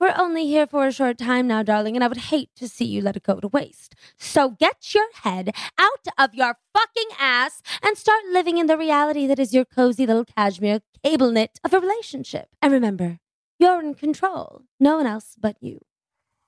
We're 0.00 0.14
only 0.18 0.46
here 0.46 0.66
for 0.66 0.86
a 0.86 0.92
short 0.92 1.18
time 1.18 1.46
now, 1.46 1.62
darling, 1.62 1.94
and 1.94 2.02
I 2.02 2.08
would 2.08 2.16
hate 2.16 2.50
to 2.56 2.68
see 2.68 2.84
you 2.84 3.00
let 3.00 3.16
it 3.16 3.22
go 3.22 3.38
to 3.38 3.46
waste. 3.48 3.94
So 4.18 4.50
get 4.50 4.92
your 4.92 5.06
head 5.22 5.54
out 5.78 6.06
of 6.18 6.34
your 6.34 6.56
fucking 6.72 7.16
ass 7.18 7.62
and 7.82 7.96
start 7.96 8.24
living 8.32 8.58
in 8.58 8.66
the 8.66 8.76
reality 8.76 9.26
that 9.28 9.38
is 9.38 9.54
your 9.54 9.64
cozy 9.64 10.04
little 10.04 10.24
cashmere 10.24 10.80
cable 11.04 11.30
knit 11.30 11.60
of 11.62 11.72
a 11.72 11.80
relationship. 11.80 12.48
And 12.60 12.72
remember, 12.72 13.20
you're 13.58 13.80
in 13.80 13.94
control. 13.94 14.62
No 14.80 14.96
one 14.96 15.06
else 15.06 15.36
but 15.40 15.56
you. 15.60 15.80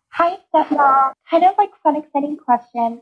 Hi, 0.08 0.38
stepmom. 0.52 1.12
Kind 1.30 1.44
of 1.44 1.54
like 1.56 1.70
fun, 1.82 1.96
exciting 1.96 2.36
question. 2.36 3.00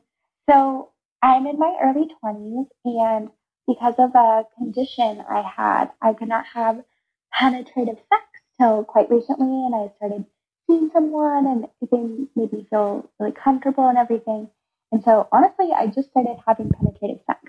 So 0.49 0.91
I'm 1.23 1.47
in 1.47 1.59
my 1.59 1.75
early 1.83 2.07
20s, 2.23 2.67
and 2.85 3.31
because 3.67 3.95
of 3.99 4.15
a 4.15 4.45
condition 4.59 5.25
I 5.29 5.41
had, 5.41 5.87
I 6.03 6.13
could 6.13 6.29
not 6.29 6.45
have 6.53 6.85
penetrative 7.33 7.97
sex 7.97 8.25
till 8.59 8.85
quite 8.85 9.11
recently, 9.11 9.47
and 9.47 9.75
I 9.75 9.91
started 9.97 10.27
seeing 10.67 10.91
someone 10.93 11.47
and 11.47 11.67
they 11.91 11.99
made 12.41 12.53
me 12.53 12.67
feel 12.71 13.11
really 13.19 13.33
comfortable 13.33 13.89
and 13.89 13.99
everything. 13.99 14.49
And 14.93 15.03
so 15.05 15.29
honestly, 15.33 15.71
I 15.75 15.87
just 15.89 16.11
started 16.11 16.37
having 16.47 16.71
penetrative 16.71 17.21
sex. 17.27 17.41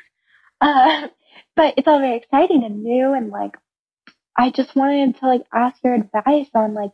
Uh, 0.61 1.07
but 1.55 1.75
it's 1.77 1.87
all 1.87 1.99
very 1.99 2.17
exciting 2.17 2.63
and 2.63 2.83
new 2.83 3.13
and 3.13 3.29
like, 3.29 3.55
I 4.37 4.49
just 4.49 4.75
wanted 4.75 5.17
to 5.19 5.27
like 5.27 5.43
ask 5.53 5.77
your 5.83 5.93
advice 5.93 6.49
on 6.53 6.73
like, 6.73 6.91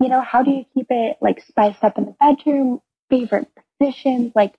you 0.00 0.08
know, 0.08 0.22
how 0.22 0.42
do 0.42 0.50
you 0.50 0.64
keep 0.72 0.86
it 0.90 1.18
like 1.20 1.44
spiced 1.46 1.84
up 1.84 1.98
in 1.98 2.06
the 2.06 2.16
bedroom, 2.18 2.80
favorite 3.10 3.48
positions, 3.78 4.32
like, 4.34 4.54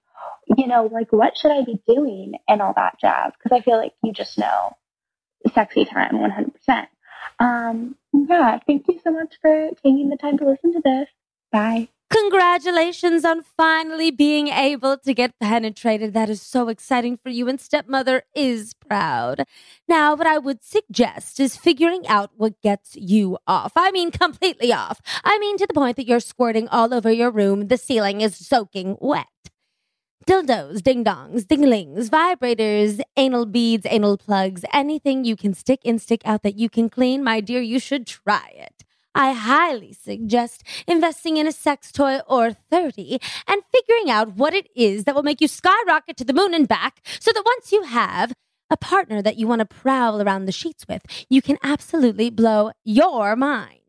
you 0.55 0.67
know, 0.67 0.87
like 0.91 1.11
what 1.11 1.37
should 1.37 1.51
I 1.51 1.63
be 1.63 1.81
doing 1.87 2.33
and 2.47 2.61
all 2.61 2.73
that 2.75 2.99
jazz? 2.99 3.31
Cause 3.41 3.51
I 3.51 3.61
feel 3.61 3.77
like 3.77 3.93
you 4.03 4.13
just 4.13 4.37
know 4.37 4.75
sexy 5.53 5.85
time 5.85 6.13
100%. 6.13 6.87
Um, 7.39 7.95
yeah, 8.13 8.59
thank 8.67 8.85
you 8.87 8.99
so 9.03 9.11
much 9.11 9.35
for 9.41 9.69
taking 9.83 10.09
the 10.09 10.17
time 10.17 10.37
to 10.37 10.45
listen 10.45 10.73
to 10.73 10.81
this. 10.83 11.07
Bye. 11.51 11.89
Congratulations 12.11 13.23
on 13.23 13.41
finally 13.41 14.11
being 14.11 14.49
able 14.49 14.97
to 14.97 15.13
get 15.13 15.39
penetrated. 15.39 16.13
That 16.13 16.29
is 16.29 16.41
so 16.41 16.67
exciting 16.67 17.17
for 17.17 17.29
you, 17.29 17.47
and 17.47 17.59
stepmother 17.59 18.23
is 18.35 18.73
proud. 18.73 19.45
Now, 19.87 20.15
what 20.15 20.27
I 20.27 20.37
would 20.37 20.61
suggest 20.61 21.39
is 21.39 21.55
figuring 21.55 22.05
out 22.07 22.31
what 22.35 22.61
gets 22.61 22.97
you 22.97 23.37
off. 23.47 23.71
I 23.77 23.91
mean, 23.91 24.11
completely 24.25 24.73
off. 24.73 24.99
I 25.23 25.39
mean, 25.39 25.57
to 25.57 25.67
the 25.67 25.73
point 25.73 25.95
that 25.95 26.05
you're 26.05 26.19
squirting 26.19 26.67
all 26.67 26.93
over 26.93 27.09
your 27.09 27.31
room, 27.31 27.67
the 27.69 27.77
ceiling 27.77 28.19
is 28.19 28.35
soaking 28.35 28.97
wet 28.99 29.27
dildos, 30.25 30.81
ding 30.83 31.03
dongs, 31.03 31.45
dinglings, 31.45 32.09
vibrators, 32.09 33.01
anal 33.17 33.45
beads, 33.45 33.85
anal 33.89 34.17
plugs, 34.17 34.63
anything 34.73 35.23
you 35.23 35.35
can 35.35 35.53
stick 35.53 35.79
in, 35.83 35.99
stick 35.99 36.21
out 36.25 36.43
that 36.43 36.57
you 36.57 36.69
can 36.69 36.89
clean, 36.89 37.23
my 37.23 37.39
dear, 37.41 37.61
you 37.61 37.79
should 37.79 38.05
try 38.05 38.51
it. 38.55 38.83
I 39.13 39.33
highly 39.33 39.93
suggest 39.93 40.63
investing 40.87 41.37
in 41.37 41.47
a 41.47 41.51
sex 41.51 41.91
toy 41.91 42.19
or 42.27 42.53
30 42.53 43.19
and 43.47 43.61
figuring 43.71 44.09
out 44.09 44.35
what 44.35 44.53
it 44.53 44.69
is 44.75 45.03
that 45.03 45.15
will 45.15 45.23
make 45.23 45.41
you 45.41 45.47
skyrocket 45.47 46.15
to 46.17 46.23
the 46.23 46.33
moon 46.33 46.53
and 46.53 46.67
back 46.67 47.01
so 47.19 47.31
that 47.33 47.43
once 47.45 47.71
you 47.71 47.83
have 47.83 48.31
a 48.69 48.77
partner 48.77 49.21
that 49.21 49.37
you 49.37 49.47
want 49.47 49.59
to 49.59 49.65
prowl 49.65 50.21
around 50.21 50.45
the 50.45 50.51
sheets 50.53 50.87
with, 50.87 51.01
you 51.29 51.41
can 51.41 51.57
absolutely 51.61 52.29
blow 52.29 52.71
your 52.85 53.35
mind. 53.35 53.80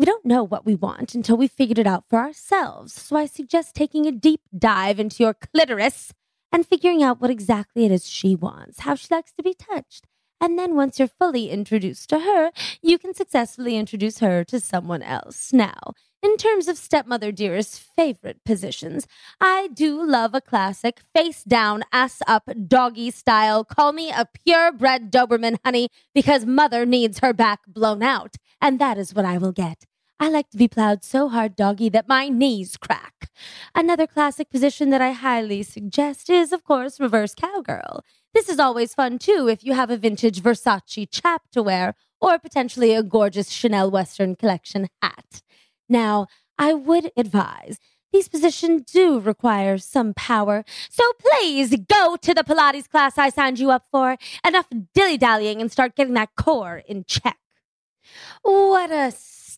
We 0.00 0.06
don't 0.06 0.24
know 0.24 0.42
what 0.42 0.64
we 0.64 0.74
want 0.74 1.14
until 1.14 1.36
we've 1.36 1.52
figured 1.52 1.78
it 1.78 1.86
out 1.86 2.04
for 2.08 2.20
ourselves, 2.20 2.94
so 2.94 3.16
I 3.16 3.26
suggest 3.26 3.74
taking 3.74 4.06
a 4.06 4.10
deep 4.10 4.40
dive 4.58 4.98
into 4.98 5.22
your 5.22 5.34
clitoris 5.34 6.14
and 6.50 6.66
figuring 6.66 7.02
out 7.02 7.20
what 7.20 7.28
exactly 7.28 7.84
it 7.84 7.92
is 7.92 8.08
she 8.08 8.34
wants, 8.34 8.80
how 8.80 8.94
she 8.94 9.08
likes 9.10 9.30
to 9.32 9.42
be 9.42 9.52
touched. 9.52 10.06
And 10.40 10.58
then 10.58 10.74
once 10.74 10.98
you're 10.98 11.06
fully 11.06 11.50
introduced 11.50 12.08
to 12.08 12.20
her, 12.20 12.50
you 12.80 12.96
can 12.96 13.12
successfully 13.12 13.76
introduce 13.76 14.20
her 14.20 14.42
to 14.44 14.58
someone 14.58 15.02
else. 15.02 15.52
Now, 15.52 15.92
in 16.22 16.38
terms 16.38 16.66
of 16.66 16.78
stepmother 16.78 17.30
dearest 17.30 17.78
favorite 17.78 18.42
positions, 18.42 19.06
I 19.38 19.68
do 19.74 20.02
love 20.02 20.34
a 20.34 20.40
classic 20.40 21.02
face 21.14 21.44
down, 21.44 21.82
ass 21.92 22.22
up, 22.26 22.48
doggy 22.66 23.10
style. 23.10 23.64
Call 23.64 23.92
me 23.92 24.10
a 24.10 24.24
purebred 24.46 25.10
Doberman, 25.12 25.58
honey, 25.62 25.88
because 26.14 26.46
mother 26.46 26.86
needs 26.86 27.18
her 27.18 27.34
back 27.34 27.60
blown 27.66 28.02
out. 28.02 28.36
And 28.62 28.78
that 28.78 28.96
is 28.96 29.12
what 29.12 29.26
I 29.26 29.36
will 29.36 29.52
get. 29.52 29.84
I 30.22 30.28
like 30.28 30.50
to 30.50 30.58
be 30.58 30.68
plowed 30.68 31.02
so 31.02 31.30
hard, 31.30 31.56
doggy, 31.56 31.88
that 31.88 32.06
my 32.06 32.28
knees 32.28 32.76
crack. 32.76 33.30
Another 33.74 34.06
classic 34.06 34.50
position 34.50 34.90
that 34.90 35.00
I 35.00 35.12
highly 35.12 35.62
suggest 35.62 36.28
is, 36.28 36.52
of 36.52 36.62
course, 36.62 37.00
reverse 37.00 37.34
cowgirl. 37.34 38.04
This 38.34 38.50
is 38.50 38.58
always 38.58 38.92
fun, 38.92 39.18
too, 39.18 39.48
if 39.48 39.64
you 39.64 39.72
have 39.72 39.88
a 39.88 39.96
vintage 39.96 40.42
Versace 40.42 41.10
chap 41.10 41.44
to 41.52 41.62
wear 41.62 41.94
or 42.20 42.38
potentially 42.38 42.94
a 42.94 43.02
gorgeous 43.02 43.48
Chanel 43.48 43.90
Western 43.90 44.36
Collection 44.36 44.88
hat. 45.00 45.40
Now, 45.88 46.26
I 46.58 46.74
would 46.74 47.10
advise 47.16 47.78
these 48.12 48.28
positions 48.28 48.82
do 48.92 49.20
require 49.20 49.78
some 49.78 50.12
power, 50.12 50.64
so 50.90 51.02
please 51.18 51.74
go 51.88 52.16
to 52.16 52.34
the 52.34 52.42
Pilates 52.42 52.90
class 52.90 53.16
I 53.16 53.30
signed 53.30 53.58
you 53.58 53.70
up 53.70 53.86
for. 53.90 54.18
Enough 54.46 54.66
dilly 54.92 55.16
dallying 55.16 55.62
and 55.62 55.72
start 55.72 55.96
getting 55.96 56.14
that 56.14 56.36
core 56.36 56.82
in 56.86 57.04
check. 57.04 57.38
What 58.42 58.90
a 58.90 59.12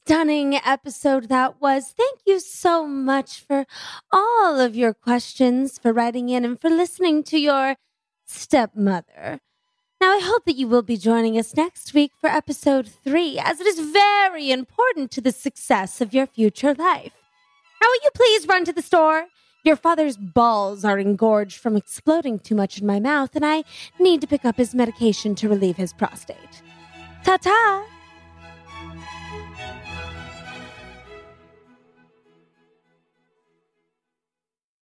stunning 0.05 0.57
episode 0.65 1.29
that 1.29 1.61
was. 1.61 1.95
Thank 1.97 2.21
you 2.27 2.41
so 2.41 2.87
much 2.87 3.41
for 3.41 3.67
all 4.11 4.59
of 4.59 4.75
your 4.75 4.93
questions, 4.93 5.79
for 5.79 5.93
writing 5.93 6.29
in, 6.29 6.45
and 6.45 6.61
for 6.61 6.69
listening 6.69 7.23
to 7.25 7.39
your 7.39 7.77
stepmother. 8.25 9.39
Now, 10.01 10.17
I 10.17 10.21
hope 10.21 10.45
that 10.47 10.57
you 10.57 10.67
will 10.67 10.83
be 10.83 10.97
joining 10.97 11.39
us 11.39 11.55
next 11.55 11.95
week 11.95 12.11
for 12.21 12.29
episode 12.29 12.89
three, 12.89 13.39
as 13.39 13.61
it 13.61 13.67
is 13.69 13.79
very 13.79 14.51
important 14.51 15.13
to 15.13 15.21
the 15.21 15.31
success 15.31 16.01
of 16.01 16.13
your 16.13 16.27
future 16.27 16.75
life. 16.75 17.13
Now, 17.81 17.87
will 17.87 18.01
you 18.03 18.11
please 18.13 18.49
run 18.49 18.65
to 18.65 18.73
the 18.73 18.83
store? 18.83 19.27
Your 19.65 19.77
father's 19.77 20.17
balls 20.17 20.85
are 20.85 20.99
engorged 20.99 21.59
from 21.59 21.77
exploding 21.77 22.41
too 22.41 22.57
much 22.57 22.81
in 22.81 22.87
my 22.87 22.99
mouth, 22.99 23.37
and 23.37 23.47
I 23.47 23.63
need 24.01 24.21
to 24.23 24.27
pick 24.27 24.45
up 24.45 24.57
his 24.57 24.75
medication 24.75 25.37
to 25.37 25.49
relieve 25.49 25.77
his 25.77 25.93
prostate. 25.93 26.63
Ta 27.23 27.37
ta! 27.37 27.92